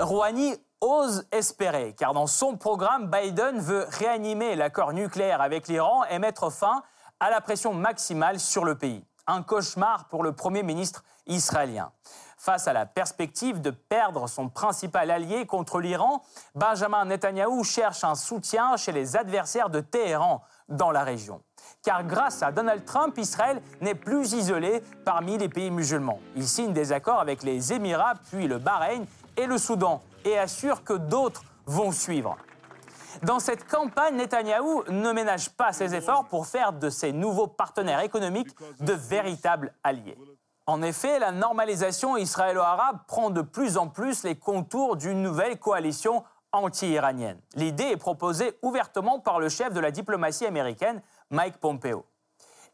Rouhani 0.00 0.54
ose 0.80 1.24
espérer, 1.30 1.94
car 1.96 2.12
dans 2.12 2.26
son 2.26 2.56
programme, 2.56 3.10
Biden 3.10 3.60
veut 3.60 3.86
réanimer 3.88 4.56
l'accord 4.56 4.92
nucléaire 4.92 5.40
avec 5.40 5.68
l'Iran 5.68 6.04
et 6.10 6.18
mettre 6.18 6.50
fin 6.50 6.82
à 7.20 7.30
la 7.30 7.40
pression 7.40 7.72
maximale 7.72 8.40
sur 8.40 8.64
le 8.64 8.76
pays. 8.76 9.04
Un 9.26 9.42
cauchemar 9.42 10.08
pour 10.08 10.22
le 10.22 10.32
Premier 10.32 10.62
ministre 10.62 11.04
israélien. 11.26 11.92
Face 12.36 12.66
à 12.66 12.72
la 12.72 12.86
perspective 12.86 13.60
de 13.60 13.70
perdre 13.70 14.28
son 14.28 14.48
principal 14.48 15.12
allié 15.12 15.46
contre 15.46 15.78
l'Iran, 15.78 16.24
Benjamin 16.56 17.04
Netanyahou 17.04 17.62
cherche 17.62 18.02
un 18.02 18.16
soutien 18.16 18.76
chez 18.76 18.90
les 18.90 19.16
adversaires 19.16 19.70
de 19.70 19.80
Téhéran 19.80 20.42
dans 20.68 20.90
la 20.90 21.04
région. 21.04 21.40
Car 21.84 22.02
grâce 22.04 22.42
à 22.42 22.50
Donald 22.50 22.84
Trump, 22.84 23.16
Israël 23.16 23.62
n'est 23.80 23.94
plus 23.94 24.32
isolé 24.32 24.82
parmi 25.04 25.38
les 25.38 25.48
pays 25.48 25.70
musulmans. 25.70 26.18
Il 26.34 26.48
signe 26.48 26.72
des 26.72 26.90
accords 26.90 27.20
avec 27.20 27.44
les 27.44 27.72
Émirats, 27.72 28.14
puis 28.30 28.48
le 28.48 28.58
Bahreïn 28.58 29.04
et 29.36 29.46
le 29.46 29.58
Soudan, 29.58 30.02
et 30.24 30.36
assure 30.36 30.82
que 30.82 30.94
d'autres 30.94 31.44
vont 31.66 31.92
suivre. 31.92 32.36
Dans 33.22 33.38
cette 33.38 33.68
campagne, 33.68 34.16
Netanyahou 34.16 34.84
ne 34.88 35.12
ménage 35.12 35.50
pas 35.50 35.72
ses 35.72 35.94
efforts 35.94 36.26
pour 36.26 36.46
faire 36.46 36.72
de 36.72 36.90
ses 36.90 37.12
nouveaux 37.12 37.46
partenaires 37.46 38.00
économiques 38.00 38.50
de 38.80 38.92
véritables 38.92 39.74
alliés. 39.84 40.18
En 40.66 40.80
effet, 40.82 41.18
la 41.18 41.32
normalisation 41.32 42.16
israélo-arabe 42.16 42.98
prend 43.06 43.30
de 43.30 43.42
plus 43.42 43.76
en 43.76 43.88
plus 43.88 44.22
les 44.22 44.36
contours 44.36 44.96
d'une 44.96 45.22
nouvelle 45.22 45.58
coalition 45.58 46.22
anti-iranienne. 46.52 47.40
L'idée 47.54 47.84
est 47.84 47.96
proposée 47.96 48.58
ouvertement 48.62 49.18
par 49.18 49.40
le 49.40 49.48
chef 49.48 49.72
de 49.72 49.80
la 49.80 49.90
diplomatie 49.90 50.46
américaine, 50.46 51.02
Mike 51.30 51.58
Pompeo. 51.58 52.04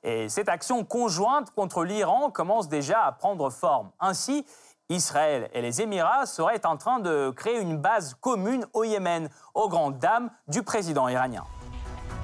Et 0.02 0.28
cette 0.28 0.48
action 0.48 0.84
conjointe 0.84 1.50
contre 1.50 1.84
l'Iran 1.84 2.30
commence 2.30 2.68
déjà 2.68 3.02
à 3.02 3.12
prendre 3.12 3.50
forme. 3.50 3.90
Ainsi, 3.98 4.46
Israël 4.90 5.50
et 5.52 5.60
les 5.60 5.82
Émirats 5.82 6.24
seraient 6.24 6.64
en 6.64 6.78
train 6.78 6.98
de 6.98 7.30
créer 7.30 7.60
une 7.60 7.76
base 7.76 8.14
commune 8.14 8.66
au 8.72 8.84
Yémen, 8.84 9.28
aux 9.54 9.68
grandes 9.68 9.98
dames 9.98 10.30
du 10.48 10.62
président 10.62 11.08
iranien. 11.08 11.44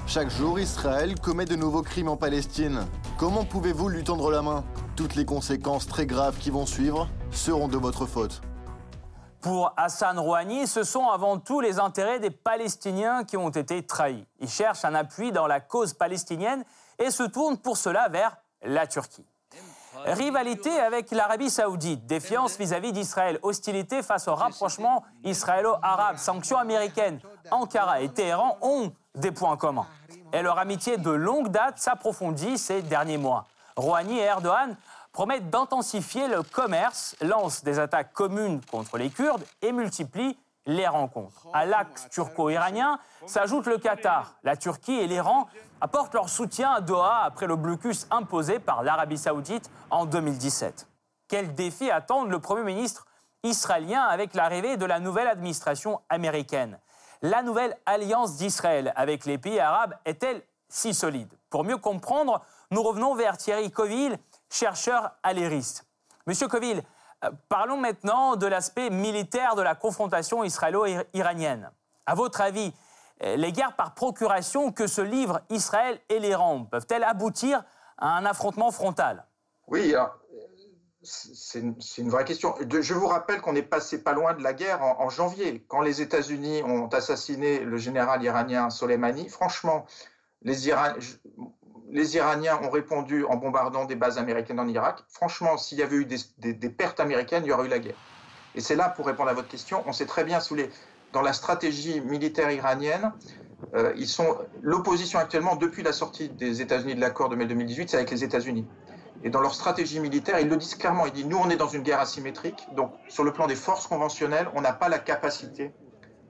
Chaque 0.07 0.29
jour, 0.29 0.59
Israël 0.59 1.19
commet 1.19 1.45
de 1.45 1.55
nouveaux 1.55 1.83
crimes 1.83 2.09
en 2.09 2.17
Palestine. 2.17 2.85
Comment 3.17 3.45
pouvez-vous 3.45 3.89
lui 3.89 4.03
tendre 4.03 4.31
la 4.31 4.41
main? 4.41 4.63
Toutes 4.95 5.15
les 5.15 5.25
conséquences 5.25 5.87
très 5.87 6.05
graves 6.05 6.37
qui 6.37 6.49
vont 6.49 6.65
suivre 6.65 7.07
seront 7.31 7.67
de 7.67 7.77
votre 7.77 8.05
faute. 8.05 8.41
Pour 9.41 9.73
Hassan 9.77 10.17
Rouhani, 10.17 10.65
ce 10.65 10.83
sont 10.83 11.07
avant 11.07 11.37
tout 11.37 11.61
les 11.61 11.77
intérêts 11.77 12.19
des 12.19 12.31
Palestiniens 12.31 13.23
qui 13.23 13.37
ont 13.37 13.49
été 13.49 13.85
trahis. 13.85 14.25
Il 14.39 14.49
cherche 14.49 14.85
un 14.85 14.95
appui 14.95 15.31
dans 15.31 15.45
la 15.45 15.59
cause 15.59 15.93
palestinienne 15.93 16.63
et 16.97 17.11
se 17.11 17.23
tourne 17.23 17.57
pour 17.57 17.77
cela 17.77 18.09
vers 18.09 18.37
la 18.63 18.87
Turquie. 18.87 19.27
Rivalité 20.05 20.79
avec 20.79 21.11
l'Arabie 21.11 21.49
saoudite, 21.49 22.05
défiance 22.05 22.57
vis-à-vis 22.57 22.91
d'Israël, 22.91 23.39
hostilité 23.41 24.03
face 24.03 24.27
au 24.27 24.35
rapprochement 24.35 25.03
israélo-arabe, 25.23 26.17
sanctions 26.17 26.57
américaines. 26.57 27.19
Ankara 27.51 28.01
et 28.01 28.09
Téhéran 28.09 28.57
ont 28.61 28.91
des 29.15 29.31
points 29.31 29.57
communs. 29.57 29.87
Et 30.33 30.41
leur 30.41 30.59
amitié 30.59 30.97
de 30.97 31.09
longue 31.09 31.49
date 31.49 31.79
s'approfondit 31.79 32.57
ces 32.57 32.81
derniers 32.81 33.17
mois. 33.17 33.45
Rouhani 33.77 34.19
et 34.19 34.23
Erdogan 34.23 34.75
promettent 35.11 35.49
d'intensifier 35.49 36.27
le 36.27 36.43
commerce, 36.43 37.15
lancent 37.21 37.63
des 37.63 37.79
attaques 37.79 38.11
communes 38.13 38.61
contre 38.69 38.97
les 38.97 39.09
Kurdes 39.09 39.45
et 39.61 39.71
multiplient 39.71 40.37
les 40.65 40.87
rencontres. 40.87 41.47
À 41.53 41.65
l'axe 41.65 42.09
turco-iranien 42.09 42.99
s'ajoute 43.25 43.67
le 43.67 43.77
Qatar. 43.77 44.35
La 44.43 44.57
Turquie 44.57 44.99
et 44.99 45.07
l'Iran 45.07 45.47
apportent 45.81 46.13
leur 46.13 46.29
soutien 46.29 46.71
à 46.71 46.81
Doha 46.81 47.23
après 47.23 47.47
le 47.47 47.55
blocus 47.55 48.07
imposé 48.11 48.59
par 48.59 48.83
l'Arabie 48.83 49.17
saoudite 49.17 49.69
en 49.89 50.05
2017. 50.05 50.87
Quel 51.27 51.53
défi 51.55 51.89
attendent 51.91 52.29
le 52.29 52.39
Premier 52.39 52.63
ministre 52.63 53.05
israélien 53.43 54.03
avec 54.03 54.33
l'arrivée 54.33 54.77
de 54.77 54.85
la 54.85 54.99
nouvelle 54.99 55.27
administration 55.27 56.01
américaine? 56.09 56.79
La 57.21 57.43
nouvelle 57.43 57.77
alliance 57.85 58.37
d'Israël 58.37 58.93
avec 58.95 59.25
les 59.25 59.37
pays 59.37 59.59
arabes 59.59 59.95
est-elle 60.05 60.41
si 60.69 60.93
solide? 60.93 61.31
Pour 61.49 61.63
mieux 61.63 61.77
comprendre, 61.77 62.41
nous 62.71 62.83
revenons 62.83 63.15
vers 63.15 63.37
Thierry 63.37 63.71
Coville, 63.71 64.19
chercheur 64.49 65.11
à. 65.23 65.33
Monsieur 66.27 66.47
Coville, 66.47 66.83
parlons 67.49 67.77
maintenant 67.77 68.35
de 68.35 68.47
l'aspect 68.47 68.89
militaire 68.89 69.55
de 69.55 69.61
la 69.61 69.75
confrontation 69.75 70.43
israélo-iranienne. 70.43 71.71
À 72.05 72.15
votre 72.15 72.41
avis, 72.41 72.73
euh, 73.23 73.35
les 73.35 73.51
guerres 73.51 73.75
par 73.75 73.93
procuration 73.93 74.71
que 74.71 74.87
se 74.87 75.01
livrent 75.01 75.41
Israël 75.49 75.99
et 76.09 76.19
l'Iran 76.19 76.65
peuvent-elles 76.65 77.03
aboutir 77.03 77.63
à 77.97 78.17
un 78.17 78.25
affrontement 78.25 78.71
frontal? 78.71 79.25
Oui, 79.67 79.95
c'est 81.01 81.59
une, 81.59 82.09
vraie 82.09 82.25
question. 82.25 82.55
je 82.59 82.93
vous 82.93 83.07
rappelle 83.07 83.39
qu'on 83.41 83.55
est 83.55 83.61
passé 83.61 84.03
pas 84.03 84.13
loin 84.13 84.33
de 84.33 84.41
la 84.41 84.53
guerre 84.53 84.81
en, 84.81 85.09
janvier, 85.09 85.63
quand 85.67 85.81
les 85.81 86.01
États-Unis 86.01 86.63
ont 86.63 86.87
assassiné 86.87 87.59
le 87.59 87.77
général 87.77 88.23
iranien 88.23 88.69
Soleimani. 88.69 89.29
Franchement, 89.29 89.85
les, 90.41 90.69
les 91.95 92.17
Iraniens 92.17 92.59
ont 92.61 92.69
répondu 92.69 93.23
en 93.23 93.37
bombardant 93.37 93.85
des 93.85 93.95
bases 93.95 94.17
américaines 94.17 94.59
en 94.59 94.67
Irak. 94.67 94.99
Franchement, 95.07 95.57
s'il 95.57 95.77
y 95.77 95.81
avait 95.81 95.95
eu 95.95 96.05
des, 96.05 96.69
pertes 96.69 96.99
américaines, 96.99 97.43
il 97.45 97.47
y 97.47 97.53
aurait 97.53 97.67
eu 97.67 97.69
la 97.69 97.79
guerre. 97.79 97.95
Et 98.53 98.59
c'est 98.59 98.75
là, 98.75 98.89
pour 98.89 99.05
répondre 99.05 99.29
à 99.29 99.33
votre 99.33 99.47
question, 99.47 99.81
on 99.87 99.93
sait 99.93 100.05
très 100.05 100.25
bien 100.25 100.39
dans 101.13 101.21
la 101.21 101.31
stratégie 101.31 102.01
militaire 102.01 102.51
iranienne, 102.51 103.13
euh, 103.75 103.93
ils 103.95 104.09
sont 104.09 104.37
l'opposition 104.61 105.19
actuellement 105.19 105.55
depuis 105.55 105.83
la 105.83 105.93
sortie 105.93 106.27
des 106.27 106.61
États-Unis 106.61 106.95
de 106.95 106.99
l'accord 106.99 107.29
de 107.29 107.37
mai 107.37 107.45
2018, 107.45 107.89
c'est 107.89 107.95
avec 107.95 108.11
les 108.11 108.25
États-Unis. 108.25 108.67
Et 109.23 109.29
dans 109.29 109.39
leur 109.39 109.55
stratégie 109.55 110.01
militaire, 110.01 110.37
ils 110.41 110.49
le 110.49 110.57
disent 110.57 110.75
clairement. 110.75 111.05
Ils 111.05 111.13
disent 111.13 111.27
nous, 111.27 111.37
on 111.37 111.49
est 111.49 111.55
dans 111.55 111.69
une 111.69 111.81
guerre 111.81 112.01
asymétrique, 112.01 112.67
donc 112.75 112.91
sur 113.07 113.23
le 113.23 113.31
plan 113.31 113.47
des 113.47 113.55
forces 113.55 113.87
conventionnelles, 113.87 114.49
on 114.53 114.59
n'a 114.59 114.73
pas 114.73 114.89
la 114.89 114.99
capacité 114.99 115.71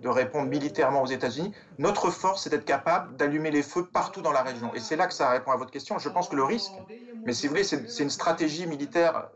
de 0.05 0.09
répondre 0.09 0.47
militairement 0.47 1.01
aux 1.01 1.07
États-Unis. 1.07 1.51
Notre 1.79 2.11
force, 2.11 2.43
c'est 2.43 2.51
d'être 2.51 2.63
capable 2.63 3.15
d'allumer 3.15 3.49
les 3.49 3.63
feux 3.63 3.87
partout 3.87 4.21
dans 4.21 4.31
la 4.31 4.43
région. 4.43 4.71
Et 4.75 4.79
c'est 4.79 4.95
là 4.95 5.07
que 5.07 5.15
ça 5.15 5.31
répond 5.31 5.51
à 5.51 5.55
votre 5.55 5.71
question. 5.71 5.97
Je 5.97 6.09
pense 6.09 6.29
que 6.29 6.35
le 6.35 6.43
risque, 6.43 6.73
mais 7.25 7.33
si 7.33 7.47
vous 7.47 7.53
voulez, 7.53 7.63
c'est 7.63 8.03
une 8.03 8.11
stratégie 8.11 8.67
militaire 8.67 9.29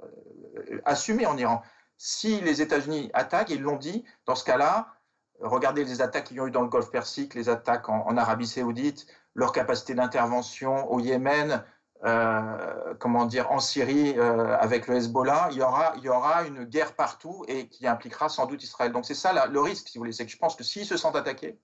euh, 0.56 0.80
assumée 0.86 1.26
en 1.26 1.36
Iran. 1.38 1.64
Si 1.98 2.40
les 2.42 2.62
États-Unis 2.62 3.10
attaquent, 3.16 3.50
ils 3.50 3.64
l'ont 3.64 3.78
dit, 3.78 4.06
dans 4.28 4.36
ce 4.36 4.44
cas-là, 4.44 4.94
regardez 5.42 5.84
les 5.84 6.04
attaques 6.04 6.26
qu'il 6.26 6.38
y 6.38 6.40
a 6.40 6.46
eu 6.46 6.52
dans 6.52 6.62
le 6.62 6.70
Golfe 6.70 6.92
Persique, 6.92 7.34
les 7.34 7.50
attaques 7.50 7.90
en 7.90 8.16
Arabie 8.16 8.46
saoudite, 8.46 9.08
leur 9.34 9.52
capacité 9.52 9.96
d'intervention 9.96 10.88
au 10.92 11.00
Yémen, 11.00 11.64
euh, 12.06 12.94
comment 13.00 13.26
dire, 13.26 13.52
en 13.52 13.60
Syrie 13.60 14.18
euh, 14.18 14.58
avec 14.58 14.88
le 14.88 14.96
Hezbollah, 14.96 15.50
il 15.52 15.58
y, 15.58 15.62
aura, 16.10 16.44
une 16.46 16.64
guerre 16.64 16.94
partout 16.96 17.44
et 17.48 17.68
qui 17.68 17.88
impliquera 17.88 18.30
sans 18.30 18.46
doute 18.46 18.64
Israël. 18.64 18.92
Donc 18.92 19.06
c'est 19.06 19.16
ça 19.16 19.48
le 19.48 19.60
risque, 19.60 19.90
si 19.90 19.98
vous 19.98 20.04
voulez, 20.04 20.14
c'est 20.14 20.26
que 20.26 20.32
je 20.32 20.38
pense 20.38 20.56
que 20.56 20.64
s'ils 20.64 20.86
se 20.86 20.96
sentent 20.96 21.18
attaqués, 21.18 21.60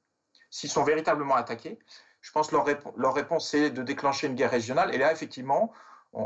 s'ils 0.50 0.70
sont 0.70 0.84
véritablement 0.84 1.36
attaqués, 1.36 1.80
je 2.22 2.32
pense 2.32 2.48
que 2.48 2.56
leur, 2.56 2.66
leur 2.98 3.14
réponse 3.14 3.50
c'est 3.50 3.70
de 3.70 3.82
déclencher 3.82 4.28
une 4.28 4.36
guerre 4.36 4.52
régionale. 4.52 4.94
Et 4.94 4.98
là, 4.98 5.12
effectivement, 5.12 5.72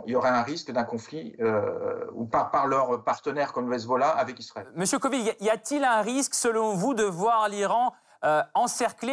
il 0.06 0.12
y 0.12 0.16
aurait 0.16 0.30
un 0.30 0.44
risque 0.44 0.72
d'un 0.72 0.84
conflit 0.84 1.36
euh, 1.40 2.06
ou 2.14 2.26
par, 2.26 2.52
par 2.52 2.68
leurs 2.68 3.04
partenaires 3.04 3.54
comme 3.54 3.70
le 3.70 3.76
Hezbollah 3.76 4.10
avec 4.10 4.40
Israël. 4.40 4.68
Monsieur 4.76 5.00
Kovic, 5.00 5.36
y 5.40 5.50
a-t-il 5.50 5.84
un 5.84 6.02
risque, 6.02 6.36
selon 6.36 6.74
vous, 6.74 6.94
de 6.94 7.04
voir 7.04 7.50
l'Iran 7.50 7.94
euh, 8.24 8.42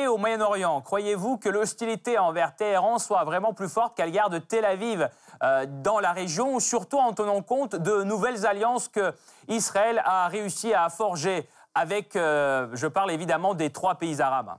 au 0.08 0.16
Moyen-Orient. 0.18 0.80
Croyez-vous 0.80 1.38
que 1.38 1.48
l'hostilité 1.48 2.18
envers 2.18 2.56
Téhéran 2.56 2.98
soit 2.98 3.24
vraiment 3.24 3.54
plus 3.54 3.68
forte 3.68 3.96
qu'à 3.96 4.06
l'égard 4.06 4.30
de 4.30 4.38
Tel 4.38 4.64
Aviv 4.64 5.08
euh, 5.42 5.66
dans 5.82 6.00
la 6.00 6.12
région, 6.12 6.58
surtout 6.60 6.98
en 6.98 7.12
tenant 7.12 7.42
compte 7.42 7.76
de 7.76 8.02
nouvelles 8.02 8.46
alliances 8.46 8.88
que 8.88 9.12
Israël 9.48 10.02
a 10.04 10.28
réussi 10.28 10.74
à 10.74 10.88
forger 10.88 11.48
avec, 11.74 12.16
euh, 12.16 12.68
je 12.72 12.86
parle 12.86 13.10
évidemment 13.10 13.54
des 13.54 13.70
trois 13.70 13.96
pays 13.96 14.20
arabes 14.20 14.56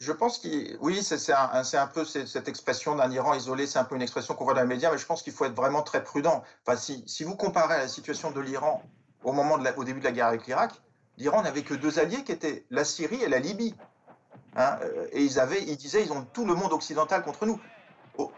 je 0.00 0.12
pense 0.12 0.38
que 0.38 0.76
oui, 0.78 1.02
c'est 1.02 1.32
un, 1.32 1.86
peu 1.88 2.04
cette 2.04 2.46
expression 2.46 2.94
d'un 2.94 3.10
Iran 3.10 3.34
isolé, 3.34 3.66
c'est 3.66 3.80
un 3.80 3.84
peu 3.84 3.96
une 3.96 4.02
expression 4.02 4.34
qu'on 4.34 4.44
voit 4.44 4.54
dans 4.54 4.60
les 4.60 4.66
médias, 4.66 4.92
mais 4.92 4.98
je 4.98 5.06
pense 5.06 5.22
qu'il 5.22 5.32
faut 5.32 5.44
être 5.44 5.56
vraiment 5.56 5.82
très 5.82 6.04
prudent. 6.04 6.44
Enfin, 6.64 6.78
si, 6.78 7.24
vous 7.24 7.34
comparez 7.34 7.78
la 7.78 7.88
situation 7.88 8.30
de 8.30 8.40
l'Iran 8.40 8.82
au 9.24 9.32
moment 9.32 9.58
de 9.58 9.68
au 9.76 9.82
début 9.82 9.98
de 9.98 10.04
la 10.04 10.12
guerre 10.12 10.28
avec 10.28 10.46
l'Irak, 10.46 10.70
l'Iran 11.18 11.42
n'avait 11.42 11.62
que 11.62 11.74
deux 11.74 11.98
alliés 11.98 12.22
qui 12.24 12.32
étaient 12.32 12.64
la 12.70 12.84
Syrie 12.84 13.22
et 13.22 13.28
la 13.28 13.38
Libye. 13.38 13.74
Hein, 14.56 14.78
euh, 14.82 15.06
et 15.12 15.22
ils, 15.22 15.38
avaient, 15.38 15.62
ils 15.62 15.76
disaient 15.76 16.02
ils 16.02 16.12
ont 16.12 16.24
tout 16.24 16.46
le 16.46 16.54
monde 16.54 16.72
occidental 16.72 17.22
contre 17.22 17.44
nous. 17.44 17.60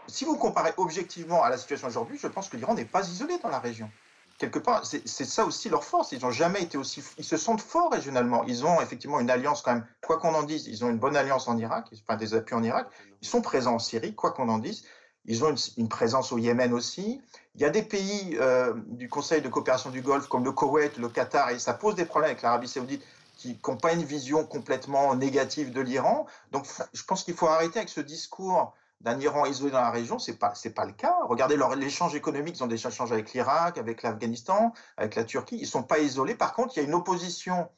Si 0.07 0.25
vous 0.25 0.35
comparez 0.35 0.73
objectivement 0.77 1.41
à 1.41 1.49
la 1.49 1.57
situation 1.57 1.87
aujourd'hui, 1.87 2.19
je 2.19 2.27
pense 2.27 2.49
que 2.49 2.57
l'Iran 2.57 2.75
n'est 2.75 2.85
pas 2.85 3.07
isolé 3.07 3.39
dans 3.39 3.49
la 3.49 3.59
région. 3.59 3.89
quelque 4.37 4.59
part, 4.59 4.85
c'est 4.85 5.07
ça 5.07 5.45
aussi 5.45 5.69
leur 5.69 5.83
force. 5.83 6.11
Ils 6.11 6.21
n'ont 6.21 6.31
jamais 6.31 6.61
été 6.61 6.77
aussi. 6.77 7.03
Ils 7.17 7.23
se 7.23 7.37
sentent 7.37 7.61
forts 7.61 7.91
régionalement. 7.91 8.43
Ils 8.43 8.63
ont 8.63 8.79
effectivement 8.81 9.19
une 9.19 9.31
alliance 9.31 9.63
quand 9.63 9.73
même, 9.73 9.85
quoi 10.05 10.19
qu'on 10.19 10.35
en 10.35 10.43
dise, 10.43 10.67
ils 10.67 10.85
ont 10.85 10.89
une 10.89 10.99
bonne 10.99 11.15
alliance 11.15 11.47
en 11.47 11.57
Irak, 11.57 11.87
enfin 12.07 12.15
des 12.15 12.35
appuis 12.35 12.55
en 12.55 12.63
Irak. 12.63 12.87
Ils 13.21 13.27
sont 13.27 13.41
présents 13.41 13.75
en 13.75 13.79
Syrie, 13.79 14.13
quoi 14.13 14.31
qu'on 14.31 14.49
en 14.49 14.59
dise. 14.59 14.83
Ils 15.25 15.43
ont 15.43 15.53
une, 15.77 15.89
présence 15.89 16.31
au 16.31 16.37
Yémen 16.37 16.73
aussi. 16.73 17.21
Il 17.55 17.61
y 17.61 17.65
a 17.65 17.69
des 17.69 17.83
pays 17.83 18.37
euh, 18.39 18.73
du 18.87 19.07
Conseil 19.07 19.41
de 19.41 19.49
coopération 19.49 19.89
du 19.91 20.01
Golfe 20.01 20.27
comme 20.27 20.43
le 20.43 20.51
Koweït, 20.51 20.97
le 20.97 21.09
Qatar, 21.09 21.51
et 21.51 21.59
ça 21.59 21.73
pose 21.73 21.95
des 21.95 22.05
problèmes 22.05 22.31
avec 22.31 22.41
l'Arabie 22.41 22.67
saoudite 22.67 23.03
qui 23.37 23.59
n'ont 23.67 23.77
pas 23.77 23.93
une 23.93 24.03
vision 24.03 24.45
complètement 24.45 25.15
négative 25.15 25.71
de 25.71 25.81
l'Iran. 25.81 26.27
Donc 26.51 26.65
je 26.93 27.03
pense 27.03 27.23
qu'il 27.23 27.33
faut 27.33 27.47
arrêter 27.47 27.79
avec 27.79 27.89
ce 27.89 28.01
discours 28.01 28.73
d'un 29.01 29.19
Iran 29.19 29.45
isolé 29.45 29.71
dans 29.71 29.81
la 29.81 29.89
région, 29.89 30.19
ce 30.19 30.31
n'est 30.31 30.37
pas, 30.37 30.53
pas 30.75 30.85
le 30.85 30.93
cas. 30.93 31.15
Regardez 31.27 31.57
l'échange 31.75 32.13
économique, 32.15 32.57
ils 32.57 32.63
ont 32.63 32.67
des 32.67 32.75
échanges 32.75 33.11
avec 33.11 33.33
l'Irak, 33.33 33.77
avec 33.77 34.03
l'Afghanistan, 34.03 34.73
avec 34.97 35.15
la 35.15 35.23
Turquie, 35.23 35.57
ils 35.57 35.61
ne 35.61 35.67
sont 35.67 35.83
pas 35.83 35.99
isolés. 35.99 36.35
Par 36.35 36.53
contre, 36.53 36.77
il 36.77 36.81
y 36.81 36.85
a 36.85 36.87
une 36.87 36.93
opposition. 36.93 37.69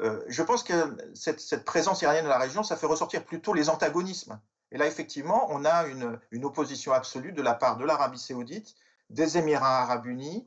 Euh, 0.00 0.22
je 0.28 0.42
pense 0.42 0.62
que 0.62 0.96
cette, 1.14 1.64
présence 1.64 2.02
iranienne 2.02 2.24
dans 2.24 2.30
la 2.30 2.38
région, 2.38 2.62
ça 2.62 2.76
fait 2.76 2.86
ressortir 2.86 3.24
plutôt 3.24 3.54
les 3.54 3.68
antagonismes. 3.70 4.38
Et 4.72 4.78
là, 4.78 4.86
effectivement, 4.86 5.46
on 5.50 5.64
a 5.64 5.86
une, 5.86 6.44
opposition 6.44 6.92
absolue 6.92 7.32
de 7.32 7.42
la 7.42 7.54
part 7.54 7.76
de 7.76 7.84
l'Arabie 7.84 8.18
saoudite, 8.18 8.74
des 9.10 9.38
Émirats 9.38 9.82
arabes 9.82 10.06
unis, 10.06 10.46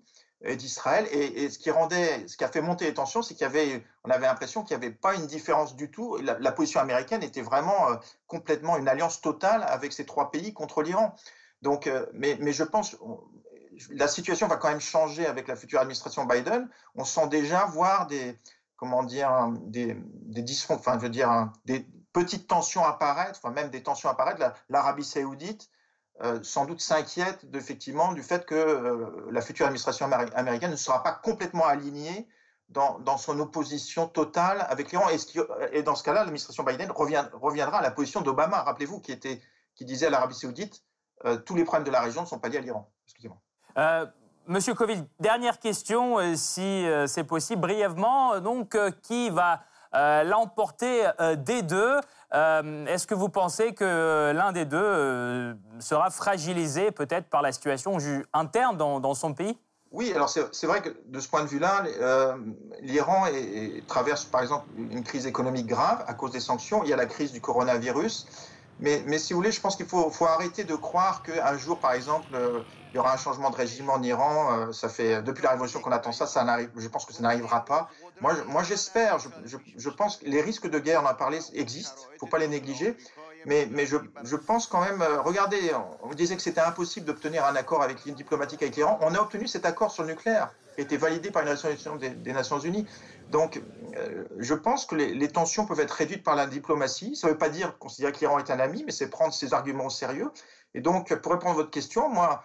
d'Israël. 0.56 1.08
Et, 1.12 1.50
ce 1.50 1.60
qui 1.60 1.70
rendait, 1.72 2.28
ce 2.28 2.38
qui 2.38 2.44
a 2.44 2.48
fait 2.48 2.62
monter 2.62 2.86
les 2.86 2.94
tensions, 2.94 3.22
c'est 3.22 3.34
qu'il 3.34 3.44
y 3.44 3.50
avait, 3.50 3.84
avait 4.04 4.28
l'impression 4.28 4.64
qu'il 4.64 4.78
n'y 4.78 4.86
avait 4.86 4.94
pas 4.94 5.16
une 5.16 5.28
différence 5.28 5.76
du 5.76 5.92
tout. 5.92 6.18
La, 6.18 6.52
position 6.52 6.80
américaine 6.80 7.24
était 7.24 7.42
vraiment 7.42 7.92
euh, 7.92 7.96
complètement 8.28 8.78
une 8.78 8.88
alliance 8.88 9.22
totale 9.22 9.64
avec 9.68 9.94
ces 9.94 10.06
trois 10.06 10.32
pays 10.32 10.54
contre 10.54 10.82
l'Iran. 10.82 11.16
Donc, 11.62 11.88
euh, 11.88 12.06
mais, 12.14 12.54
je 12.54 12.64
pense, 12.64 12.98
la 13.90 14.08
situation 14.08 14.48
va 14.48 14.58
quand 14.58 14.70
même 14.70 14.82
changer 14.82 15.26
avec 15.26 15.48
la 15.48 15.56
future 15.56 15.80
administration 15.80 16.26
Biden. 16.26 16.70
On 16.96 17.06
sent 17.06 17.28
déjà 17.28 17.66
voir 17.66 18.08
des, 18.08 18.38
comment 18.78 19.04
dire, 19.04 19.50
des, 19.62 19.96
des 19.96 20.44
enfin, 20.70 20.94
je 20.96 21.04
veux 21.04 21.10
dire, 21.10 21.52
des 21.66 21.86
petites 22.14 22.48
tensions 22.48 22.84
apparaître, 22.84 23.40
enfin 23.42 23.54
même 23.54 23.70
des 23.70 23.84
tensions 23.84 24.10
apparaître. 24.10 24.54
L'Arabie 24.70 25.04
saoudite 25.04 25.70
euh, 26.24 26.40
sans 26.44 26.66
doute 26.66 26.82
s'inquiète 26.82 27.46
effectivement 27.54 28.14
du 28.14 28.22
fait 28.22 28.46
que 28.46 28.54
euh, 28.54 29.28
la 29.32 29.42
future 29.42 29.66
administration 29.66 30.06
américaine 30.36 30.70
ne 30.70 30.76
sera 30.76 31.02
pas 31.02 31.14
complètement 31.14 31.66
alignée 31.66 32.28
dans, 32.70 33.18
son 33.18 33.40
opposition 33.40 34.08
totale 34.08 34.66
avec 34.70 34.92
l'Iran. 34.92 35.08
Et, 35.74 35.84
dans 35.84 35.96
ce 35.96 36.04
cas-là, 36.04 36.20
l'administration 36.22 36.64
Biden 36.64 36.90
reviendra 36.92 37.80
à 37.80 37.82
la 37.82 37.92
position 37.92 38.22
d'Obama, 38.22 38.62
rappelez-vous, 38.62 39.02
qui, 39.02 39.18
disait 39.82 40.06
à 40.06 40.10
l'Arabie 40.10 40.36
saoudite, 40.36 40.82
euh, 41.26 41.36
tous 41.38 41.56
les 41.56 41.66
problèmes 41.66 41.86
de 41.86 41.92
la 41.92 42.00
région 42.00 42.22
ne 42.22 42.28
sont 42.28 42.40
pas 42.40 42.48
liés 42.48 42.60
à 42.60 42.62
l'Iran. 42.62 42.90
Excusez-moi. 43.08 43.38
Monsieur 44.48 44.74
Covid, 44.74 45.04
dernière 45.20 45.60
question, 45.60 46.18
si 46.36 46.86
c'est 47.08 47.26
possible, 47.26 47.62
brièvement. 47.62 48.40
Donc, 48.40 48.78
qui 49.02 49.30
va 49.30 49.64
l'emporter 49.94 51.10
des 51.38 51.62
deux 51.62 52.00
euh, 52.34 52.86
est-ce 52.86 53.08
que 53.08 53.14
vous 53.16 53.30
pensez 53.30 53.74
que 53.74 54.32
l'un 54.34 54.52
des 54.52 54.66
deux 54.66 54.78
euh, 54.82 55.54
sera 55.80 56.10
fragilisé 56.10 56.92
peut-être 56.92 57.28
par 57.30 57.42
la 57.42 57.52
situation 57.52 57.98
interne 58.34 58.78
dans, 58.78 59.14
son 59.14 59.34
pays? 59.34 59.58
Oui, 59.92 60.14
alors 60.16 60.30
c'est 60.30 60.68
vrai 60.68 60.82
que 60.82 60.90
de 61.08 61.20
ce 61.20 61.28
point 61.28 61.44
de 61.44 61.50
vue-là, 61.50 61.84
euh, 62.00 62.38
l'Iran 62.82 63.26
traverse 63.88 64.24
par 64.24 64.42
exemple 64.42 64.66
une 64.78 65.04
crise 65.04 65.28
économique 65.28 65.68
grave 65.68 66.06
à 66.08 66.14
cause 66.14 66.32
des 66.32 66.40
sanctions. 66.40 66.84
Il 66.84 66.90
y 66.90 66.94
a 66.94 66.98
la 66.98 67.06
crise 67.06 67.34
du 67.34 67.42
coronavirus. 67.42 68.28
Mais, 68.80 69.20
si 69.20 69.34
vous 69.34 69.38
voulez, 69.38 69.52
je 69.52 69.62
pense 69.62 69.76
qu'il 69.76 69.86
faut, 69.86 70.10
faut, 70.10 70.26
arrêter 70.26 70.64
de 70.64 70.74
croire 70.74 71.22
qu'un 71.22 71.56
jour, 71.56 71.78
par 71.78 71.92
exemple, 71.92 72.30
il 72.92 72.96
y 72.96 72.98
aura 72.98 73.14
un 73.14 73.18
changement 73.18 73.52
de 73.52 73.56
régime 73.56 73.92
en 73.92 74.02
Iran. 74.02 74.72
ça 74.72 74.90
fait 74.90 75.22
depuis 75.22 75.44
la 75.44 75.52
révolution 75.52 75.82
qu'on 75.82 75.92
attend 75.92 76.14
ça. 76.14 76.26
ça 76.26 76.44
je 76.76 76.88
pense 76.88 77.06
que 77.06 77.14
ça 77.14 77.22
n'arrivera 77.22 77.64
pas. 77.64 77.90
Moi, 78.22 78.64
j'espère, 78.64 79.18
je, 79.18 79.90
pense 79.90 80.18
que 80.18 80.26
les 80.26 80.42
risques 80.42 80.70
de 80.70 80.78
guerre, 80.78 81.02
on 81.04 81.08
a 81.08 81.16
parlé, 81.16 81.40
existent, 81.54 82.04
il 82.12 82.14
ne 82.14 82.20
faut 82.20 82.28
pas 82.28 82.38
les 82.38 82.48
négliger. 82.48 82.96
Mais, 83.46 83.68
mais 83.72 83.88
je, 83.88 84.36
pense 84.36 84.68
quand 84.68 84.82
même, 84.82 85.02
euh, 85.02 85.20
regardez, 85.22 85.72
on 86.04 86.14
disait 86.14 86.36
que 86.36 86.44
c'était 86.44 86.62
impossible 86.62 87.08
d'obtenir 87.08 87.44
un 87.44 87.56
accord 87.56 87.82
avec 87.82 88.06
ligne 88.06 88.14
diplomatique 88.14 88.62
avec 88.62 88.76
l'Iran. 88.76 89.00
On 89.02 89.16
a 89.16 89.20
obtenu 89.20 89.48
cet 89.48 89.66
accord 89.66 89.90
sur 89.90 90.04
le 90.04 90.10
nucléaire, 90.10 90.54
qui 90.76 90.82
a 90.82 90.84
été 90.84 90.98
validé 90.98 91.32
par 91.32 91.42
une 91.42 91.50
résolution 91.50 91.96
des, 91.96 92.34
Nations 92.34 92.60
Unies. 92.60 92.86
Donc, 93.32 93.60
euh, 93.98 94.26
je 94.38 94.54
pense 94.54 94.86
que 94.86 94.94
les, 94.94 95.28
tensions 95.28 95.66
peuvent 95.66 95.80
être 95.80 95.90
réduites 95.92 96.24
par 96.24 96.36
la 96.36 96.46
diplomatie. 96.46 97.16
Ça 97.16 97.26
ne 97.26 97.32
veut 97.32 97.40
pas 97.40 97.50
dire 97.50 97.80
considérer 97.80 98.12
que 98.12 98.20
l'Iran 98.20 98.38
est 98.38 98.52
un 98.52 98.60
ami, 98.60 98.84
mais 98.86 98.92
c'est 98.92 99.10
prendre 99.10 99.34
ses 99.34 99.56
arguments 99.56 99.88
au 99.88 99.90
sérieux. 99.90 100.30
Et 100.76 100.82
donc, 100.82 101.12
pour 101.16 101.32
répondre 101.32 101.54
à 101.54 101.56
votre 101.56 101.72
question, 101.72 102.10
moi, 102.10 102.44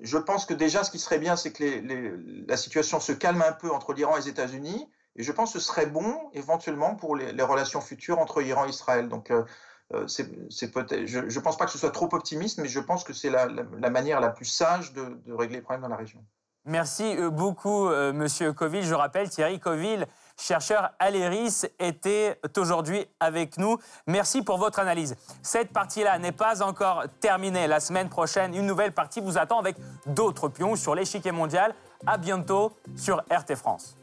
je 0.00 0.18
pense 0.18 0.46
que 0.46 0.54
déjà, 0.54 0.84
ce 0.84 0.90
qui 0.90 0.98
serait 0.98 1.18
bien, 1.18 1.36
c'est 1.36 1.52
que 1.52 1.64
la 2.48 2.56
situation 2.56 2.98
se 3.00 3.12
calme 3.12 3.42
un 3.42 3.52
peu 3.52 3.70
entre 3.70 3.92
l'Iran 3.92 4.16
et 4.16 4.20
les 4.20 4.28
États-Unis. 4.28 4.88
Et 5.16 5.22
je 5.22 5.32
pense 5.32 5.52
que 5.52 5.58
ce 5.58 5.66
serait 5.66 5.86
bon 5.86 6.30
éventuellement 6.32 6.94
pour 6.96 7.16
les, 7.16 7.42
relations 7.42 7.80
futures 7.80 8.18
entre 8.18 8.42
Iran 8.42 8.66
et 8.66 8.70
Israël. 8.70 9.08
Donc, 9.08 9.30
euh, 9.30 9.44
euh, 9.92 10.06
c'est, 10.08 10.28
je 10.50 11.18
ne 11.20 11.40
pense 11.40 11.56
pas 11.56 11.66
que 11.66 11.70
ce 11.70 11.78
soit 11.78 11.90
trop 11.90 12.08
optimiste, 12.12 12.58
mais 12.58 12.68
je 12.68 12.80
pense 12.80 13.04
que 13.04 13.12
c'est 13.12 13.30
la, 13.30 13.46
manière 13.90 14.20
la 14.20 14.30
plus 14.30 14.46
sage 14.46 14.92
de, 14.92 15.18
régler 15.32 15.56
les 15.56 15.62
problèmes 15.62 15.82
dans 15.82 15.88
la 15.88 15.96
région. 15.96 16.24
Merci 16.66 17.16
euh, 17.18 17.30
beaucoup, 17.30 17.88
Monsieur 17.88 18.52
Coville. 18.54 18.84
Je 18.84 18.94
rappelle, 18.94 19.28
Thierry 19.28 19.60
Coville, 19.60 20.06
chercheur 20.36 20.90
à 20.98 21.10
l'ERIS, 21.10 21.66
était 21.78 22.40
aujourd'hui 22.56 23.06
avec 23.20 23.58
nous. 23.58 23.76
Merci 24.06 24.42
pour 24.42 24.58
votre 24.58 24.80
analyse. 24.80 25.14
Cette 25.42 25.72
partie-là 25.72 26.18
n'est 26.18 26.32
pas 26.32 26.62
encore 26.62 27.04
terminée. 27.20 27.68
La 27.68 27.80
semaine 27.80 28.08
prochaine, 28.08 28.54
une 28.54 28.66
nouvelle 28.66 28.92
partie 28.92 29.20
vous 29.20 29.38
attend 29.38 29.60
avec 29.60 29.76
d'autres 30.06 30.48
pions 30.48 30.74
sur 30.74 30.94
l'échiquier 30.94 31.32
mondial. 31.32 31.74
À 32.06 32.18
bientôt 32.18 32.72
sur 32.96 33.22
RT 33.30 33.54
France. 33.54 33.96